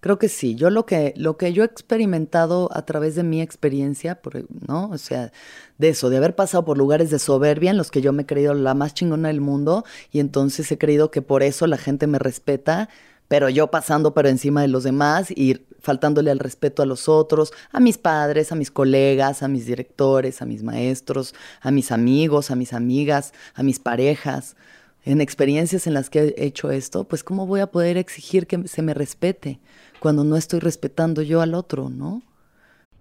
Creo 0.04 0.20
que 0.20 0.28
sí. 0.28 0.56
Yo 0.56 0.70
lo 0.70 0.86
que, 0.86 1.13
lo 1.16 1.38
que 1.38 1.54
yo 1.54 1.63
he 1.63 1.66
experimentado 1.66 2.70
a 2.74 2.82
través 2.86 3.16
de 3.16 3.24
mi 3.24 3.42
experiencia, 3.42 4.20
¿no? 4.68 4.90
O 4.90 4.98
sea, 4.98 5.32
de 5.78 5.88
eso, 5.88 6.10
de 6.10 6.18
haber 6.18 6.36
pasado 6.36 6.66
por 6.66 6.78
lugares 6.78 7.10
de 7.10 7.20
soberbia 7.20 7.72
en 7.72 7.78
los 7.78 7.90
que 7.90 8.02
yo 8.02 8.12
me 8.12 8.24
he 8.24 8.25
creído 8.25 8.54
la 8.54 8.74
más 8.74 8.94
chingona 8.94 9.30
del 9.30 9.40
mundo 9.40 9.86
y 10.12 10.20
entonces 10.20 10.70
he 10.74 10.78
creído 10.78 11.10
que 11.10 11.22
por 11.22 11.42
eso 11.42 11.68
la 11.68 11.78
gente 11.78 12.06
me 12.08 12.20
respeta, 12.20 12.90
pero 13.34 13.50
yo 13.50 13.72
pasando 13.72 14.13
por 14.13 14.28
encima 14.28 14.62
de 14.62 14.68
los 14.68 14.84
demás 14.84 15.32
y 15.32 15.66
faltándole 15.80 16.30
al 16.30 16.38
respeto 16.38 16.84
a 16.84 16.86
los 16.86 17.10
otros, 17.10 17.52
a 17.72 17.80
mis 17.80 17.98
padres, 17.98 18.52
a 18.52 18.56
mis 18.56 18.70
colegas, 18.70 19.42
a 19.42 19.48
mis 19.48 19.66
directores, 19.66 20.44
a 20.44 20.46
mis 20.46 20.62
maestros, 20.62 21.34
a 21.60 21.72
mis 21.72 21.92
amigos, 21.92 22.52
a 22.52 22.56
mis 22.56 22.74
amigas, 22.74 23.34
a 23.56 23.63
mis 23.63 23.80
parejas. 23.80 24.56
En 25.04 25.19
experiencias 25.19 25.88
en 25.88 25.96
las 25.96 26.12
que 26.12 26.36
he 26.38 26.46
hecho 26.46 26.69
esto, 26.69 27.06
pues 27.06 27.24
¿cómo 27.24 27.48
voy 27.48 27.62
a 27.62 27.72
poder 27.72 27.98
exigir 27.98 28.46
que 28.46 28.67
se 28.67 28.84
me 28.84 28.93
respete? 28.93 29.60
cuando 30.00 30.24
no 30.24 30.36
estoy 30.36 30.60
respetando 30.60 31.24
yo 31.24 31.41
al 31.41 31.56
otro, 31.56 31.89
¿no? 31.89 32.22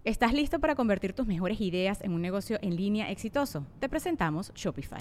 ¿Estás 0.04 0.32
listo 0.32 0.60
para 0.60 0.76
convertir 0.76 1.12
tus 1.12 1.26
mejores 1.26 1.60
ideas 1.60 2.00
en 2.00 2.12
un 2.12 2.22
negocio 2.22 2.58
en 2.62 2.76
línea 2.76 3.10
exitoso? 3.10 3.66
Te 3.80 3.88
presentamos 3.90 4.50
Shopify. 4.54 5.00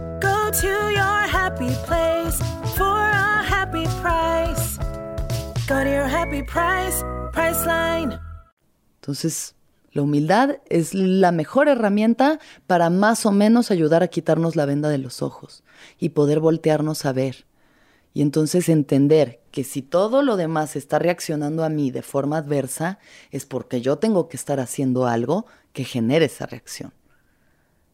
to 0.51 0.67
your 0.67 1.27
happy 1.27 1.69
place 1.85 2.37
for 2.75 2.83
a 2.83 3.41
happy 3.41 3.85
price. 4.01 4.77
Go 5.65 5.81
to 5.81 5.89
your 5.89 6.07
happy 6.07 6.43
price, 6.43 7.05
Priceline. 7.31 8.19
Entonces, 8.99 9.55
la 9.93 10.01
humildad 10.01 10.57
es 10.69 10.93
la 10.93 11.31
mejor 11.31 11.69
herramienta 11.69 12.39
para 12.67 12.89
más 12.89 13.25
o 13.25 13.31
menos 13.31 13.71
ayudar 13.71 14.03
a 14.03 14.09
quitarnos 14.09 14.57
la 14.57 14.65
venda 14.65 14.89
de 14.89 14.97
los 14.97 15.21
ojos 15.21 15.63
y 15.97 16.09
poder 16.09 16.41
voltearnos 16.41 17.05
a 17.05 17.13
ver. 17.13 17.45
Y 18.13 18.21
entonces 18.21 18.67
entender 18.67 19.39
que 19.51 19.63
si 19.63 19.81
todo 19.81 20.21
lo 20.21 20.35
demás 20.35 20.75
está 20.75 20.99
reaccionando 20.99 21.63
a 21.63 21.69
mí 21.69 21.91
de 21.91 22.01
forma 22.01 22.37
adversa, 22.37 22.99
es 23.31 23.45
porque 23.45 23.79
yo 23.79 23.99
tengo 23.99 24.27
que 24.27 24.35
estar 24.35 24.59
haciendo 24.59 25.07
algo 25.07 25.45
que 25.71 25.85
genere 25.85 26.25
esa 26.25 26.45
reacción 26.45 26.91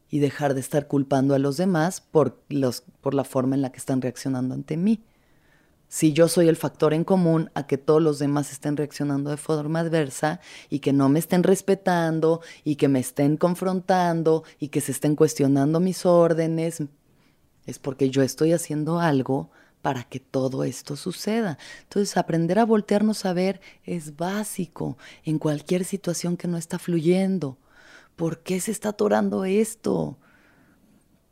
y 0.09 0.19
dejar 0.19 0.53
de 0.53 0.61
estar 0.61 0.87
culpando 0.87 1.35
a 1.35 1.39
los 1.39 1.57
demás 1.57 2.01
por, 2.01 2.41
los, 2.49 2.83
por 3.01 3.13
la 3.13 3.23
forma 3.23 3.55
en 3.55 3.61
la 3.61 3.71
que 3.71 3.79
están 3.79 4.01
reaccionando 4.01 4.53
ante 4.53 4.77
mí. 4.77 5.01
Si 5.89 6.11
yo 6.11 6.27
soy 6.27 6.49
el 6.49 6.57
factor 6.57 6.93
en 6.93 7.05
común 7.05 7.49
a 7.53 7.65
que 7.65 7.77
todos 7.77 8.01
los 8.01 8.19
demás 8.19 8.51
estén 8.51 8.75
reaccionando 8.75 9.29
de 9.29 9.37
forma 9.37 9.79
adversa 9.79 10.41
y 10.69 10.79
que 10.79 10.91
no 10.91 11.07
me 11.07 11.19
estén 11.19 11.43
respetando 11.43 12.41
y 12.65 12.75
que 12.75 12.89
me 12.89 12.99
estén 12.99 13.37
confrontando 13.37 14.43
y 14.59 14.67
que 14.67 14.81
se 14.81 14.91
estén 14.91 15.15
cuestionando 15.15 15.79
mis 15.79 16.05
órdenes, 16.05 16.83
es 17.65 17.79
porque 17.79 18.09
yo 18.09 18.21
estoy 18.21 18.51
haciendo 18.51 18.99
algo 18.99 19.49
para 19.81 20.03
que 20.03 20.19
todo 20.19 20.65
esto 20.65 20.97
suceda. 20.97 21.57
Entonces, 21.83 22.17
aprender 22.17 22.59
a 22.59 22.65
voltearnos 22.65 23.25
a 23.25 23.31
ver 23.31 23.61
es 23.85 24.17
básico 24.17 24.97
en 25.23 25.39
cualquier 25.39 25.85
situación 25.85 26.35
que 26.35 26.49
no 26.49 26.57
está 26.57 26.79
fluyendo. 26.79 27.57
¿Por 28.17 28.39
qué 28.39 28.59
se 28.59 28.71
está 28.71 28.89
atorando 28.89 29.45
esto? 29.45 30.17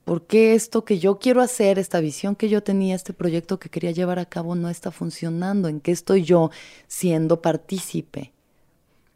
¿Por 0.05 0.27
qué 0.27 0.53
esto 0.53 0.85
que 0.85 0.99
yo 0.99 1.19
quiero 1.19 1.41
hacer, 1.41 1.79
esta 1.79 1.99
visión 1.99 2.35
que 2.35 2.47
yo 2.47 2.63
tenía, 2.63 2.95
este 2.95 3.11
proyecto 3.11 3.59
que 3.59 3.69
quería 3.69 3.91
llevar 3.91 4.19
a 4.19 4.27
cabo 4.27 4.55
no 4.55 4.69
está 4.69 4.91
funcionando? 4.91 5.67
¿En 5.67 5.81
qué 5.81 5.91
estoy 5.91 6.23
yo 6.23 6.51
siendo 6.87 7.41
partícipe? 7.41 8.31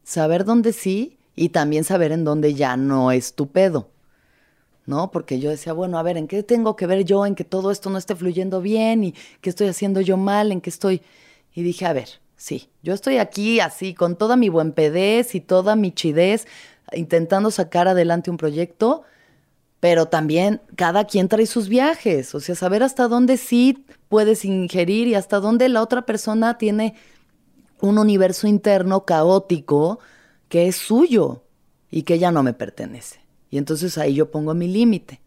Saber 0.03 0.43
dónde 0.43 0.73
sí 0.73 1.19
y 1.35 1.49
también 1.49 1.83
saber 1.83 2.11
en 2.11 2.25
dónde 2.25 2.55
ya 2.55 2.75
no 2.75 3.11
es 3.11 3.35
tu 3.35 3.47
pedo. 3.47 3.91
¿no? 4.87 5.11
Porque 5.11 5.39
yo 5.39 5.51
decía, 5.51 5.71
bueno, 5.71 5.99
a 5.99 6.03
ver, 6.03 6.17
¿en 6.17 6.27
qué 6.27 6.41
tengo 6.41 6.75
que 6.75 6.87
ver 6.87 7.05
yo? 7.05 7.27
En 7.27 7.35
que 7.35 7.43
todo 7.43 7.69
esto 7.69 7.91
no 7.91 7.99
esté 7.99 8.15
fluyendo 8.15 8.59
bien 8.59 9.03
y 9.03 9.13
qué 9.39 9.51
estoy 9.51 9.67
haciendo 9.67 10.01
yo 10.01 10.17
mal, 10.17 10.51
en 10.51 10.59
qué 10.61 10.71
estoy... 10.71 11.03
Y 11.53 11.61
dije, 11.61 11.85
a 11.85 11.93
ver, 11.93 12.09
sí, 12.39 12.69
yo 12.81 12.93
estoy 12.93 13.17
aquí 13.17 13.59
así, 13.59 13.93
con 13.93 14.15
toda 14.15 14.37
mi 14.37 14.47
buen 14.47 14.71
pedez 14.71 15.35
y 15.35 15.41
toda 15.41 15.75
mi 15.75 15.91
chidez, 15.91 16.47
intentando 16.93 17.51
sacar 17.51 17.89
adelante 17.89 18.31
un 18.31 18.37
proyecto, 18.37 19.03
pero 19.81 20.07
también 20.07 20.61
cada 20.75 21.03
quien 21.05 21.27
trae 21.27 21.45
sus 21.45 21.67
viajes, 21.67 22.33
o 22.33 22.39
sea, 22.39 22.55
saber 22.55 22.81
hasta 22.81 23.09
dónde 23.09 23.35
sí 23.35 23.85
puedes 24.07 24.45
ingerir 24.45 25.07
y 25.09 25.15
hasta 25.15 25.39
dónde 25.39 25.67
la 25.67 25.81
otra 25.81 26.05
persona 26.05 26.57
tiene 26.57 26.95
un 27.81 27.97
universo 27.97 28.47
interno 28.47 29.05
caótico 29.05 29.99
que 30.47 30.67
es 30.67 30.77
suyo 30.77 31.43
y 31.91 32.03
que 32.03 32.19
ya 32.19 32.31
no 32.31 32.41
me 32.41 32.53
pertenece. 32.53 33.19
Y 33.49 33.57
entonces 33.57 33.97
ahí 33.97 34.13
yo 34.13 34.31
pongo 34.31 34.53
mi 34.53 34.67
límite, 34.69 35.19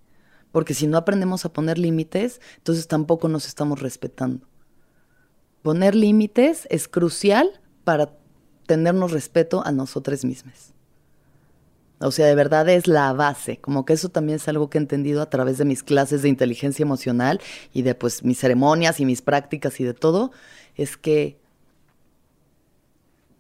porque 0.51 0.73
si 0.73 0.87
no 0.87 0.97
aprendemos 0.97 1.45
a 1.45 1.53
poner 1.53 1.77
límites, 1.77 2.41
entonces 2.57 2.89
tampoco 2.89 3.29
nos 3.29 3.47
estamos 3.47 3.81
respetando. 3.81 4.47
Poner 5.63 5.95
límites 5.95 6.67
es 6.71 6.89
crucial 6.89 7.61
para 7.85 8.11
tenernos 8.67 9.13
respeto 9.13 9.65
a 9.65 9.73
nosotros 9.73 10.25
mismos. 10.25 10.73
O 12.01 12.11
sea, 12.11 12.27
de 12.27 12.35
verdad 12.35 12.69
es 12.69 12.89
la 12.89 13.13
base. 13.13 13.59
Como 13.59 13.85
que 13.85 13.93
eso 13.93 14.09
también 14.09 14.37
es 14.37 14.49
algo 14.49 14.69
que 14.69 14.79
he 14.79 14.81
entendido 14.81 15.23
a 15.23 15.31
través 15.31 15.59
de 15.59 15.65
mis 15.65 15.85
clases 15.85 16.23
de 16.23 16.29
inteligencia 16.29 16.83
emocional 16.83 17.41
y 17.73 17.83
de 17.83 17.95
pues 17.95 18.25
mis 18.25 18.41
ceremonias 18.41 18.99
y 18.99 19.05
mis 19.05 19.23
prácticas 19.23 19.79
y 19.79 19.85
de 19.85 19.95
todo, 19.95 20.33
es 20.75 20.97
que 20.97 21.39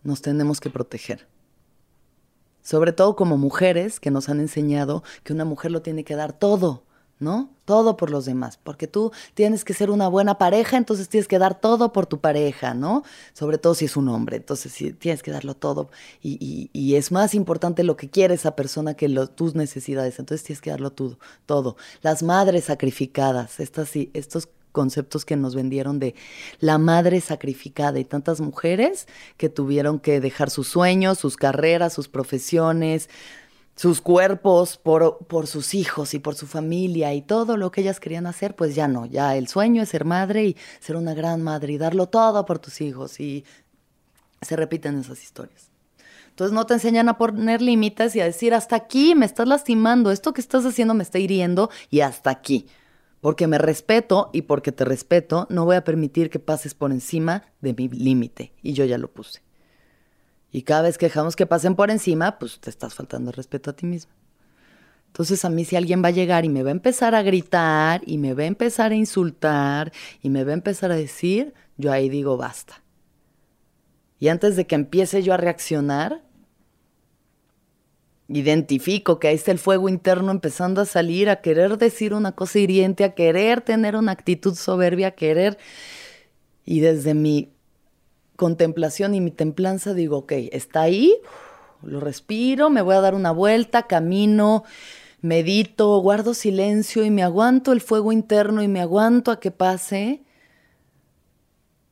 nos 0.04 0.22
tenemos 0.22 0.61
que 0.61 0.70
proteger. 0.70 1.26
Sobre 2.62 2.92
todo 2.92 3.16
como 3.16 3.37
mujeres 3.37 3.98
que 3.98 4.12
nos 4.12 4.28
han 4.28 4.38
enseñado 4.38 5.02
que 5.24 5.32
una 5.32 5.44
mujer 5.44 5.72
lo 5.72 5.82
tiene 5.82 6.04
que 6.04 6.14
dar 6.14 6.32
todo, 6.32 6.85
¿no? 7.22 7.50
Todo 7.64 7.96
por 7.96 8.11
los 8.11 8.24
demás, 8.24 8.58
porque 8.62 8.87
tú 8.87 9.12
tienes 9.35 9.64
que 9.64 9.72
ser 9.72 9.90
una 9.90 10.08
buena 10.08 10.37
pareja, 10.37 10.76
entonces 10.76 11.08
tienes 11.08 11.28
que 11.28 11.38
dar 11.38 11.58
todo 11.58 11.92
por 11.92 12.06
tu 12.06 12.20
pareja, 12.20 12.74
¿no? 12.74 13.04
Sobre 13.32 13.56
todo 13.56 13.74
si 13.74 13.87
es 13.87 13.96
un 13.96 14.08
hombre, 14.08 14.37
entonces 14.38 14.72
sí, 14.72 14.92
tienes 14.92 15.22
que 15.22 15.30
darlo 15.30 15.54
todo 15.54 15.90
y, 16.22 16.70
y, 16.72 16.94
es 16.96 17.12
más 17.12 17.35
importante 17.35 17.85
lo 17.85 17.96
que 17.96 18.11
quiere 18.11 18.35
esa 18.35 18.56
persona 18.56 18.94
que 18.94 19.08
tus 19.35 19.54
necesidades, 19.54 20.18
entonces 20.18 20.44
tienes 20.44 20.61
que 20.61 20.70
darlo 20.70 20.92
todo, 20.92 21.18
todo. 21.46 21.76
Las 22.02 22.22
madres 22.22 22.64
sacrificadas, 22.64 23.61
estas, 23.61 23.92
estos 23.94 24.48
conceptos 24.72 25.24
que 25.24 25.37
nos 25.37 25.54
vendieron 25.54 26.00
de 26.00 26.14
la 26.58 26.78
madre 26.78 27.20
sacrificada 27.20 28.00
y 28.00 28.04
tantas 28.04 28.40
mujeres 28.40 29.06
que 29.37 29.48
tuvieron 29.48 30.00
que 30.00 30.20
dejar 30.20 30.50
sus 30.50 30.68
sueños, 30.68 31.18
sus 31.18 31.37
carreras, 31.37 31.92
sus 31.92 32.08
profesiones, 32.08 33.08
sus 33.74 34.00
cuerpos 34.00 34.76
por, 34.76 35.18
por, 35.26 35.46
sus 35.46 35.74
hijos 35.74 36.14
y 36.14 36.18
por 36.18 36.35
su 36.35 36.46
familia 36.46 37.14
y 37.14 37.22
todo 37.22 37.56
lo 37.56 37.70
que 37.70 37.80
ellas 37.80 38.00
querían 38.00 38.26
hacer, 38.26 38.54
pues 38.54 38.74
ya 38.74 38.88
no, 38.88 39.06
ya 39.06 39.37
el 39.37 39.48
sueño 39.48 39.82
es 39.82 39.88
ser 39.88 40.04
madre 40.04 40.44
y 40.44 40.56
ser 40.80 40.96
una 40.96 41.14
gran 41.14 41.42
madre 41.42 41.72
y 41.72 41.78
darlo 41.78 42.08
todo 42.08 42.44
por 42.44 42.58
tus 42.58 42.80
hijos 42.80 43.18
y 43.18 43.44
se 44.42 44.56
repiten 44.56 44.98
esas 44.98 45.22
historias. 45.22 45.70
Entonces 46.28 46.54
no 46.54 46.64
te 46.66 46.74
enseñan 46.74 47.08
a 47.08 47.18
poner 47.18 47.61
límites 47.61 48.16
y 48.16 48.20
a 48.20 48.24
decir, 48.24 48.54
hasta 48.54 48.76
aquí 48.76 49.14
me 49.14 49.26
estás 49.26 49.46
lastimando, 49.46 50.11
esto 50.11 50.32
que 50.32 50.40
estás 50.40 50.64
haciendo 50.64 50.94
me 50.94 51.02
está 51.02 51.18
hiriendo 51.18 51.70
y 51.90 52.00
hasta 52.00 52.30
aquí. 52.30 52.66
Porque 53.20 53.46
me 53.46 53.58
respeto 53.58 54.30
y 54.32 54.42
porque 54.42 54.72
te 54.72 54.85
respeto, 54.85 55.46
no 55.50 55.64
voy 55.64 55.76
a 55.76 55.85
permitir 55.85 56.30
que 56.30 56.38
pases 56.38 56.74
por 56.74 56.90
encima 56.90 57.44
de 57.61 57.74
mi 57.74 57.88
límite. 57.88 58.52
Y 58.62 58.72
yo 58.72 58.85
ya 58.85 58.98
lo 58.98 59.12
puse. 59.12 59.42
Y 60.52 60.62
cada 60.62 60.82
vez 60.82 60.98
que 60.98 61.06
dejamos 61.06 61.34
que 61.34 61.46
pasen 61.46 61.74
por 61.74 61.90
encima, 61.90 62.38
pues 62.38 62.60
te 62.60 62.68
estás 62.68 62.94
faltando 62.94 63.30
el 63.30 63.36
respeto 63.36 63.70
a 63.70 63.72
ti 63.72 63.86
mismo. 63.86 64.12
Entonces 65.06 65.44
a 65.44 65.50
mí 65.50 65.64
si 65.64 65.76
alguien 65.76 66.02
va 66.04 66.08
a 66.08 66.12
llegar 66.12 66.44
y 66.44 66.48
me 66.48 66.62
va 66.62 66.68
a 66.68 66.72
empezar 66.72 67.14
a 67.14 67.22
gritar 67.22 68.02
y 68.06 68.18
me 68.18 68.34
va 68.34 68.44
a 68.44 68.46
empezar 68.46 68.92
a 68.92 68.94
insultar 68.94 69.92
y 70.22 70.30
me 70.30 70.44
va 70.44 70.50
a 70.50 70.54
empezar 70.54 70.92
a 70.92 70.96
decir, 70.96 71.54
yo 71.76 71.90
ahí 71.90 72.08
digo 72.08 72.36
basta. 72.36 72.82
Y 74.18 74.28
antes 74.28 74.56
de 74.56 74.66
que 74.66 74.74
empiece 74.74 75.22
yo 75.22 75.34
a 75.34 75.36
reaccionar, 75.36 76.22
identifico 78.28 79.18
que 79.18 79.28
ahí 79.28 79.34
está 79.34 79.52
el 79.52 79.58
fuego 79.58 79.88
interno 79.88 80.30
empezando 80.30 80.80
a 80.80 80.86
salir, 80.86 81.28
a 81.28 81.40
querer 81.40 81.76
decir 81.76 82.14
una 82.14 82.32
cosa 82.32 82.58
hiriente, 82.58 83.04
a 83.04 83.14
querer 83.14 83.60
tener 83.62 83.96
una 83.96 84.12
actitud 84.12 84.54
soberbia, 84.54 85.08
a 85.08 85.10
querer... 85.12 85.58
Y 86.64 86.78
desde 86.78 87.12
mi 87.12 87.52
contemplación 88.42 89.14
y 89.14 89.20
mi 89.20 89.31
templanza 89.31 89.94
digo, 89.94 90.16
ok, 90.18 90.33
está 90.50 90.81
ahí, 90.81 91.14
lo 91.81 92.00
respiro, 92.00 92.70
me 92.70 92.83
voy 92.83 92.96
a 92.96 93.00
dar 93.00 93.14
una 93.14 93.31
vuelta, 93.31 93.87
camino, 93.87 94.64
medito, 95.20 95.96
guardo 95.98 96.35
silencio 96.35 97.05
y 97.05 97.11
me 97.12 97.22
aguanto 97.22 97.70
el 97.70 97.81
fuego 97.81 98.11
interno 98.11 98.61
y 98.61 98.66
me 98.66 98.81
aguanto 98.81 99.31
a 99.31 99.38
que 99.38 99.52
pase. 99.52 100.24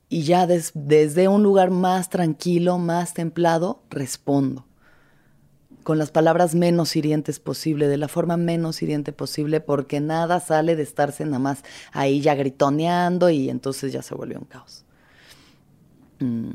Y 0.09 0.23
ya 0.25 0.49
desde 0.49 1.29
un 1.29 1.45
lugar 1.45 1.71
más 1.71 2.11
tranquilo, 2.11 2.79
más 2.79 3.15
templado, 3.15 3.85
respondo 3.89 4.67
con 5.85 5.99
las 5.99 6.11
palabras 6.11 6.57
menos 6.57 6.97
hirientes 6.97 7.39
posible, 7.39 7.87
de 7.87 7.97
la 7.97 8.09
forma 8.09 8.37
menos 8.37 8.83
hiriente 8.83 9.13
posible, 9.13 9.61
porque 9.61 10.01
nada 10.01 10.41
sale 10.41 10.75
de 10.75 10.83
estarse 10.83 11.25
nada 11.25 11.39
más 11.39 11.63
ahí 11.93 12.21
ya 12.21 12.35
gritoneando 12.35 13.31
y 13.31 13.49
entonces 13.49 13.93
ya 13.93 14.03
se 14.03 14.17
volvió 14.17 14.41
un 14.41 14.47
caos. 14.47 14.85
Mm, 16.21 16.51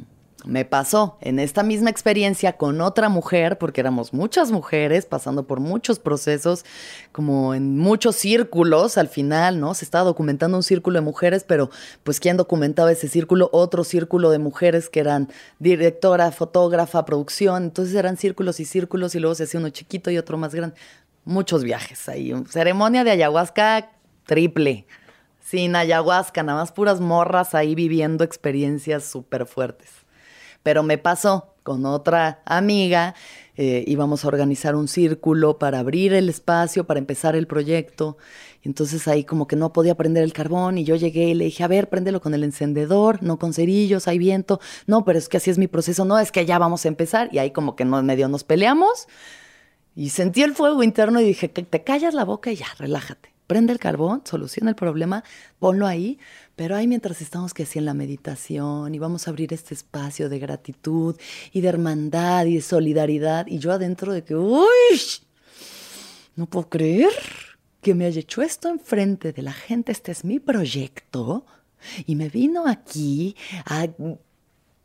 me 0.45 0.63
pasó 0.63 1.17
en 1.21 1.39
esta 1.39 1.63
misma 1.63 1.89
experiencia 1.89 2.53
con 2.53 2.79
otra 2.81 3.09
mujer, 3.09 3.57
porque 3.57 3.81
éramos 3.81 4.13
muchas 4.13 4.51
mujeres 4.51 5.05
pasando 5.05 5.47
por 5.47 5.59
muchos 5.59 5.97
procesos, 5.97 6.65
como 7.11 7.55
en 7.55 7.77
muchos 7.77 8.15
círculos 8.15 8.97
al 8.97 9.07
final, 9.07 9.59
¿no? 9.59 9.73
Se 9.73 9.85
estaba 9.85 10.03
documentando 10.03 10.57
un 10.57 10.63
círculo 10.63 10.99
de 10.99 11.05
mujeres, 11.05 11.43
pero 11.43 11.71
pues 12.03 12.19
¿quién 12.19 12.37
documentaba 12.37 12.91
ese 12.91 13.07
círculo? 13.07 13.49
Otro 13.53 13.83
círculo 13.83 14.29
de 14.29 14.39
mujeres 14.39 14.89
que 14.89 14.99
eran 14.99 15.29
directora, 15.57 16.31
fotógrafa, 16.31 17.05
producción, 17.05 17.63
entonces 17.63 17.95
eran 17.95 18.17
círculos 18.17 18.59
y 18.59 18.65
círculos 18.65 19.15
y 19.15 19.19
luego 19.19 19.33
se 19.33 19.43
hacía 19.45 19.59
uno 19.59 19.69
chiquito 19.69 20.11
y 20.11 20.17
otro 20.17 20.37
más 20.37 20.53
grande. 20.53 20.75
Muchos 21.23 21.63
viajes 21.63 22.07
ahí, 22.07 22.31
ceremonia 22.49 23.03
de 23.03 23.11
ayahuasca 23.11 23.89
triple 24.27 24.85
sin 25.45 25.75
ayahuasca, 25.75 26.41
nada 26.41 26.59
más 26.59 26.71
puras 26.71 26.99
morras 26.99 27.53
ahí 27.53 27.75
viviendo 27.75 28.23
experiencias 28.23 29.03
súper 29.03 29.45
fuertes. 29.45 29.89
Pero 30.63 30.81
me 30.81 30.97
pasó 30.97 31.53
con 31.61 31.85
otra 31.85 32.41
amiga, 32.45 33.13
eh, 33.55 33.83
íbamos 33.85 34.25
a 34.25 34.27
organizar 34.27 34.75
un 34.75 34.87
círculo 34.87 35.59
para 35.59 35.79
abrir 35.79 36.13
el 36.13 36.29
espacio, 36.29 36.87
para 36.87 36.99
empezar 36.99 37.35
el 37.35 37.45
proyecto. 37.45 38.17
Entonces 38.63 39.07
ahí 39.07 39.23
como 39.23 39.47
que 39.47 39.55
no 39.55 39.71
podía 39.71 39.93
prender 39.93 40.23
el 40.23 40.33
carbón 40.33 40.79
y 40.79 40.83
yo 40.83 40.95
llegué 40.95 41.25
y 41.25 41.33
le 41.35 41.45
dije, 41.45 41.63
a 41.63 41.67
ver, 41.67 41.89
préndelo 41.89 42.21
con 42.21 42.33
el 42.33 42.43
encendedor, 42.43 43.21
no 43.21 43.37
con 43.37 43.53
cerillos, 43.53 44.07
hay 44.07 44.17
viento. 44.17 44.59
No, 44.87 45.05
pero 45.05 45.19
es 45.19 45.29
que 45.29 45.37
así 45.37 45.51
es 45.51 45.59
mi 45.59 45.67
proceso, 45.67 46.05
no, 46.05 46.17
es 46.17 46.31
que 46.31 46.47
ya 46.47 46.57
vamos 46.57 46.85
a 46.85 46.87
empezar. 46.87 47.29
Y 47.31 47.37
ahí 47.37 47.51
como 47.51 47.75
que 47.75 47.85
no, 47.85 48.01
medio 48.01 48.27
nos 48.29 48.43
peleamos 48.43 49.07
y 49.95 50.09
sentí 50.09 50.41
el 50.41 50.55
fuego 50.55 50.81
interno 50.81 51.21
y 51.21 51.23
dije, 51.23 51.49
te 51.49 51.83
callas 51.83 52.15
la 52.15 52.25
boca 52.25 52.51
y 52.51 52.55
ya, 52.55 52.67
relájate 52.79 53.34
prende 53.47 53.73
el 53.73 53.79
carbón, 53.79 54.21
soluciona 54.25 54.69
el 54.69 54.75
problema, 54.75 55.23
ponlo 55.59 55.87
ahí, 55.87 56.19
pero 56.55 56.75
ahí 56.75 56.87
mientras 56.87 57.21
estamos 57.21 57.53
que 57.53 57.63
así 57.63 57.79
en 57.79 57.85
la 57.85 57.93
meditación 57.93 58.93
y 58.93 58.99
vamos 58.99 59.27
a 59.27 59.31
abrir 59.31 59.53
este 59.53 59.73
espacio 59.73 60.29
de 60.29 60.39
gratitud 60.39 61.15
y 61.51 61.61
de 61.61 61.67
hermandad 61.67 62.45
y 62.45 62.55
de 62.55 62.61
solidaridad 62.61 63.47
y 63.47 63.59
yo 63.59 63.71
adentro 63.71 64.13
de 64.13 64.23
que, 64.23 64.35
uy, 64.35 64.65
no 66.35 66.47
puedo 66.47 66.69
creer 66.69 67.11
que 67.81 67.93
me 67.93 68.05
haya 68.05 68.21
hecho 68.21 68.41
esto 68.41 68.67
enfrente 68.69 69.31
de 69.31 69.41
la 69.41 69.53
gente, 69.53 69.91
este 69.91 70.11
es 70.11 70.25
mi 70.25 70.39
proyecto 70.39 71.45
y 72.05 72.15
me 72.15 72.29
vino 72.29 72.67
aquí 72.67 73.35
a 73.65 73.87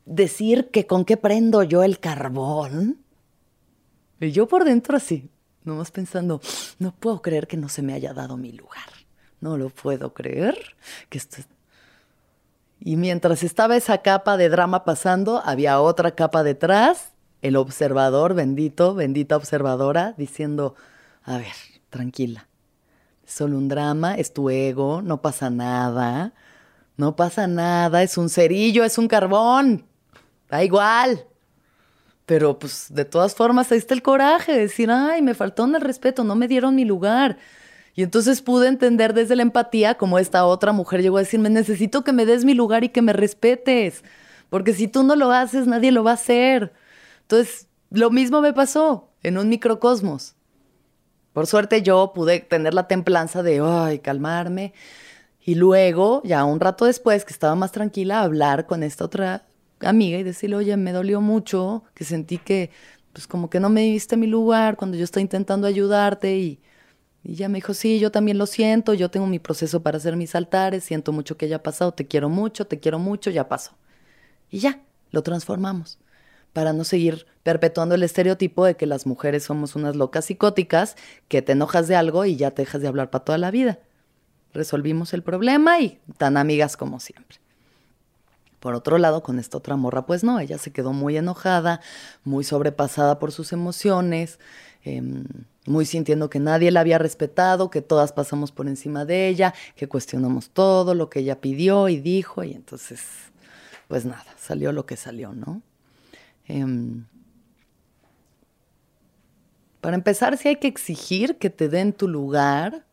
decir 0.05 0.68
que 0.70 0.87
con 0.87 1.05
qué 1.05 1.16
prendo 1.16 1.62
yo 1.62 1.83
el 1.83 1.99
carbón. 1.99 2.99
Y 4.20 4.33
yo 4.33 4.46
por 4.46 4.64
dentro 4.64 4.96
así, 4.96 5.31
Nomás 5.70 5.92
pensando, 5.92 6.40
no 6.80 6.90
puedo 6.90 7.22
creer 7.22 7.46
que 7.46 7.56
no 7.56 7.68
se 7.68 7.80
me 7.80 7.94
haya 7.94 8.12
dado 8.12 8.37
mi 8.37 8.50
lugar. 8.50 8.88
No 9.40 9.56
lo 9.56 9.70
puedo 9.70 10.12
creer 10.12 10.59
que 11.09 11.18
esto 11.18 11.37
Y 12.80 12.96
mientras 12.96 13.44
estaba 13.44 13.76
esa 13.76 13.98
capa 13.98 14.37
de 14.37 14.48
drama 14.48 14.85
pasando, 14.85 15.40
había 15.44 15.80
otra 15.80 16.16
capa 16.16 16.42
detrás, 16.42 17.12
el 17.40 17.54
observador, 17.54 18.35
bendito, 18.35 18.96
bendita 18.96 19.37
observadora, 19.37 20.12
diciendo, 20.18 20.74
a 21.22 21.38
ver, 21.38 21.54
tranquila, 21.88 22.48
es 23.24 23.33
solo 23.33 23.56
un 23.56 23.68
drama, 23.68 24.16
es 24.16 24.35
tu 24.35 24.50
ego, 24.50 25.02
no 25.02 25.22
pasa 25.22 25.50
nada, 25.50 26.33
no 26.96 27.14
pasa 27.14 27.46
nada, 27.46 28.02
es 28.02 28.18
un 28.18 28.28
cerillo, 28.28 28.83
es 28.83 28.98
un 28.98 29.06
carbón, 29.06 29.87
da 30.48 30.64
igual. 30.64 31.30
Pero 32.31 32.61
pues 32.61 32.87
de 32.90 33.05
todas 33.05 33.35
formas 33.35 33.73
ahí 33.73 33.79
está 33.79 33.93
el 33.93 34.03
coraje 34.03 34.53
de 34.53 34.61
decir, 34.61 34.88
ay, 34.88 35.21
me 35.21 35.35
faltó 35.35 35.64
el 35.64 35.81
respeto, 35.81 36.23
no 36.23 36.37
me 36.37 36.47
dieron 36.47 36.77
mi 36.77 36.85
lugar. 36.85 37.38
Y 37.97 38.05
entonces 38.05 38.40
pude 38.40 38.69
entender 38.69 39.14
desde 39.14 39.35
la 39.35 39.43
empatía 39.43 39.97
como 39.97 40.16
esta 40.16 40.47
otra 40.47 40.71
mujer 40.71 41.03
llegó 41.03 41.16
a 41.16 41.23
decirme, 41.23 41.51
necesito 41.51 42.05
que 42.05 42.12
me 42.12 42.27
des 42.27 42.45
mi 42.45 42.55
lugar 42.55 42.85
y 42.85 42.90
que 42.90 43.03
me 43.03 43.12
respetes, 43.12 44.05
porque 44.49 44.75
si 44.75 44.87
tú 44.87 45.03
no 45.03 45.16
lo 45.16 45.33
haces, 45.33 45.66
nadie 45.66 45.90
lo 45.90 46.05
va 46.05 46.12
a 46.12 46.14
hacer. 46.14 46.73
Entonces, 47.23 47.66
lo 47.90 48.11
mismo 48.11 48.40
me 48.40 48.53
pasó 48.53 49.09
en 49.25 49.37
un 49.37 49.49
microcosmos. 49.49 50.37
Por 51.33 51.49
suerte 51.49 51.83
yo 51.83 52.12
pude 52.14 52.38
tener 52.38 52.75
la 52.75 52.87
templanza 52.87 53.43
de, 53.43 53.61
ay, 53.61 53.99
calmarme. 53.99 54.73
Y 55.40 55.57
luego, 55.57 56.23
ya 56.25 56.45
un 56.45 56.61
rato 56.61 56.85
después, 56.85 57.25
que 57.25 57.33
estaba 57.33 57.57
más 57.57 57.73
tranquila, 57.73 58.23
hablar 58.23 58.66
con 58.66 58.85
esta 58.85 59.05
otra 59.05 59.50
amiga 59.81 60.19
y 60.19 60.23
decirle, 60.23 60.57
oye, 60.57 60.77
me 60.77 60.93
dolió 60.93 61.21
mucho, 61.21 61.85
que 61.95 62.05
sentí 62.05 62.38
que, 62.38 62.71
pues 63.12 63.27
como 63.27 63.51
que 63.51 63.61
no 63.61 63.69
me 63.71 63.83
diste 63.83 64.16
mi 64.16 64.27
lugar 64.27 64.77
cuando 64.77 64.97
yo 64.97 65.05
estoy 65.05 65.23
intentando 65.23 65.66
ayudarte 65.66 66.37
y, 66.37 66.61
y 67.23 67.33
ella 67.33 67.49
me 67.49 67.59
dijo, 67.59 67.75
sí, 67.75 67.99
yo 67.99 68.11
también 68.11 68.38
lo 68.38 68.47
siento, 68.47 68.95
yo 68.95 69.11
tengo 69.11 69.27
mi 69.27 69.38
proceso 69.38 69.83
para 69.83 69.99
hacer 69.99 70.16
mis 70.16 70.35
altares, 70.35 70.85
siento 70.85 71.12
mucho 71.12 71.37
que 71.37 71.47
haya 71.47 71.62
pasado, 71.62 71.93
te 71.93 72.07
quiero 72.07 72.29
mucho, 72.29 72.66
te 72.66 72.81
quiero 72.81 72.99
mucho, 72.99 73.31
ya 73.31 73.49
pasó. 73.49 73.73
Y 74.51 74.61
ya, 74.61 74.81
lo 75.11 75.23
transformamos 75.23 75.99
para 76.53 76.73
no 76.73 76.85
seguir 76.85 77.27
perpetuando 77.43 77.95
el 77.95 78.03
estereotipo 78.03 78.64
de 78.64 78.77
que 78.77 78.87
las 78.87 79.07
mujeres 79.07 79.45
somos 79.45 79.77
unas 79.77 79.97
locas 79.97 80.27
psicóticas, 80.27 80.97
que 81.29 81.43
te 81.43 81.53
enojas 81.53 81.88
de 81.88 81.97
algo 81.97 82.25
y 82.25 82.37
ya 82.37 82.51
te 82.51 82.62
dejas 82.62 82.83
de 82.83 82.88
hablar 82.88 83.11
para 83.11 83.25
toda 83.25 83.38
la 83.38 83.51
vida. 83.51 83.79
Resolvimos 84.53 85.14
el 85.14 85.23
problema 85.23 85.81
y 85.81 86.01
tan 86.19 86.37
amigas 86.37 86.77
como 86.77 86.99
siempre. 86.99 87.38
Por 88.61 88.75
otro 88.75 88.99
lado, 88.99 89.23
con 89.23 89.38
esta 89.38 89.57
otra 89.57 89.77
morra, 89.77 90.05
pues 90.05 90.23
no, 90.23 90.38
ella 90.38 90.59
se 90.59 90.70
quedó 90.70 90.92
muy 90.92 91.16
enojada, 91.16 91.81
muy 92.25 92.44
sobrepasada 92.44 93.18
por 93.18 93.33
sus 93.33 93.53
emociones, 93.53 94.38
em, 94.85 95.25
muy 95.66 95.87
sintiendo 95.87 96.29
que 96.29 96.40
nadie 96.40 96.70
la 96.70 96.81
había 96.81 96.99
respetado, 96.99 97.70
que 97.70 97.81
todas 97.81 98.12
pasamos 98.12 98.53
por 98.53 98.68
encima 98.68 99.07
de 99.07 99.29
ella, 99.29 99.55
que 99.77 99.88
cuestionamos 99.88 100.51
todo 100.51 100.94
lo 100.94 101.09
que 101.09 101.20
ella 101.20 101.40
pidió 101.40 101.88
y 101.88 101.99
dijo, 101.99 102.44
y 102.44 102.53
entonces, 102.53 103.01
pues 103.88 104.05
nada, 104.05 104.27
salió 104.38 104.73
lo 104.73 104.85
que 104.85 104.96
salió, 104.96 105.33
¿no? 105.33 105.62
Em, 106.46 107.07
para 109.81 109.96
empezar, 109.96 110.37
si 110.37 110.49
hay 110.49 110.57
que 110.57 110.68
exigir 110.68 111.38
que 111.38 111.49
te 111.49 111.70
den 111.70 111.94
tu 111.94 112.09
lugar, 112.09 112.85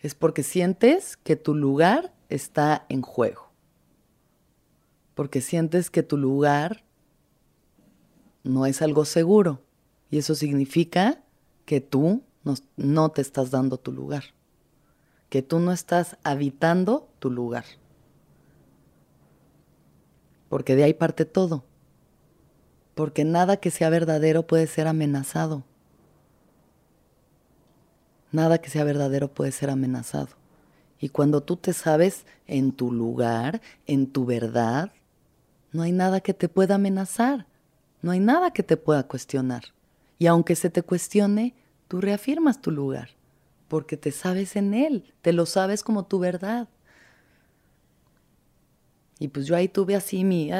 es 0.00 0.14
porque 0.14 0.44
sientes 0.44 1.16
que 1.16 1.34
tu 1.34 1.54
lugar 1.54 2.12
está 2.28 2.86
en 2.88 3.02
juego. 3.02 3.45
Porque 5.16 5.40
sientes 5.40 5.90
que 5.90 6.04
tu 6.04 6.16
lugar 6.16 6.84
no 8.44 8.66
es 8.66 8.80
algo 8.80 9.04
seguro. 9.04 9.64
Y 10.08 10.18
eso 10.18 10.36
significa 10.36 11.24
que 11.64 11.80
tú 11.80 12.22
no, 12.44 12.54
no, 12.76 13.08
te 13.08 13.20
estás 13.20 13.50
dando 13.50 13.78
tu 13.78 13.90
lugar. 13.90 14.22
Que 15.28 15.42
tú 15.42 15.58
no 15.58 15.72
estás 15.72 16.16
habitando 16.22 17.08
tu 17.18 17.32
lugar. 17.32 17.64
Porque 20.48 20.76
de 20.76 20.84
ahí 20.84 20.94
parte 20.94 21.24
todo 21.24 21.64
porque 22.96 23.26
nada 23.26 23.58
que 23.58 23.70
sea 23.70 23.90
verdadero 23.90 24.46
puede 24.46 24.66
ser 24.66 24.86
amenazado. 24.88 25.64
Nada 28.32 28.56
que 28.56 28.70
sea 28.70 28.84
verdadero 28.84 29.28
puede 29.28 29.52
ser 29.52 29.68
amenazado. 29.68 30.28
Y 30.98 31.10
cuando 31.10 31.42
tú 31.42 31.56
te 31.56 31.74
sabes 31.74 32.24
en 32.46 32.72
tu 32.72 32.90
lugar, 32.90 33.60
en 33.86 34.06
tu 34.10 34.24
verdad, 34.24 34.92
no 35.76 35.82
hay 35.82 35.92
nada 35.92 36.20
que 36.20 36.32
te 36.32 36.48
pueda 36.48 36.76
amenazar, 36.76 37.46
no 38.00 38.10
hay 38.10 38.20
nada 38.20 38.50
que 38.50 38.62
te 38.62 38.78
pueda 38.78 39.06
cuestionar. 39.06 39.62
Y 40.18 40.26
aunque 40.26 40.56
se 40.56 40.70
te 40.70 40.82
cuestione, 40.82 41.54
tú 41.86 42.00
reafirmas 42.00 42.62
tu 42.62 42.70
lugar, 42.70 43.10
porque 43.68 43.98
te 43.98 44.10
sabes 44.10 44.56
en 44.56 44.72
él, 44.72 45.12
te 45.20 45.34
lo 45.34 45.44
sabes 45.44 45.82
como 45.82 46.06
tu 46.06 46.18
verdad. 46.18 46.68
Y 49.18 49.28
pues 49.28 49.46
yo 49.46 49.54
ahí 49.54 49.68
tuve 49.68 49.96
así 49.96 50.24
mi, 50.24 50.50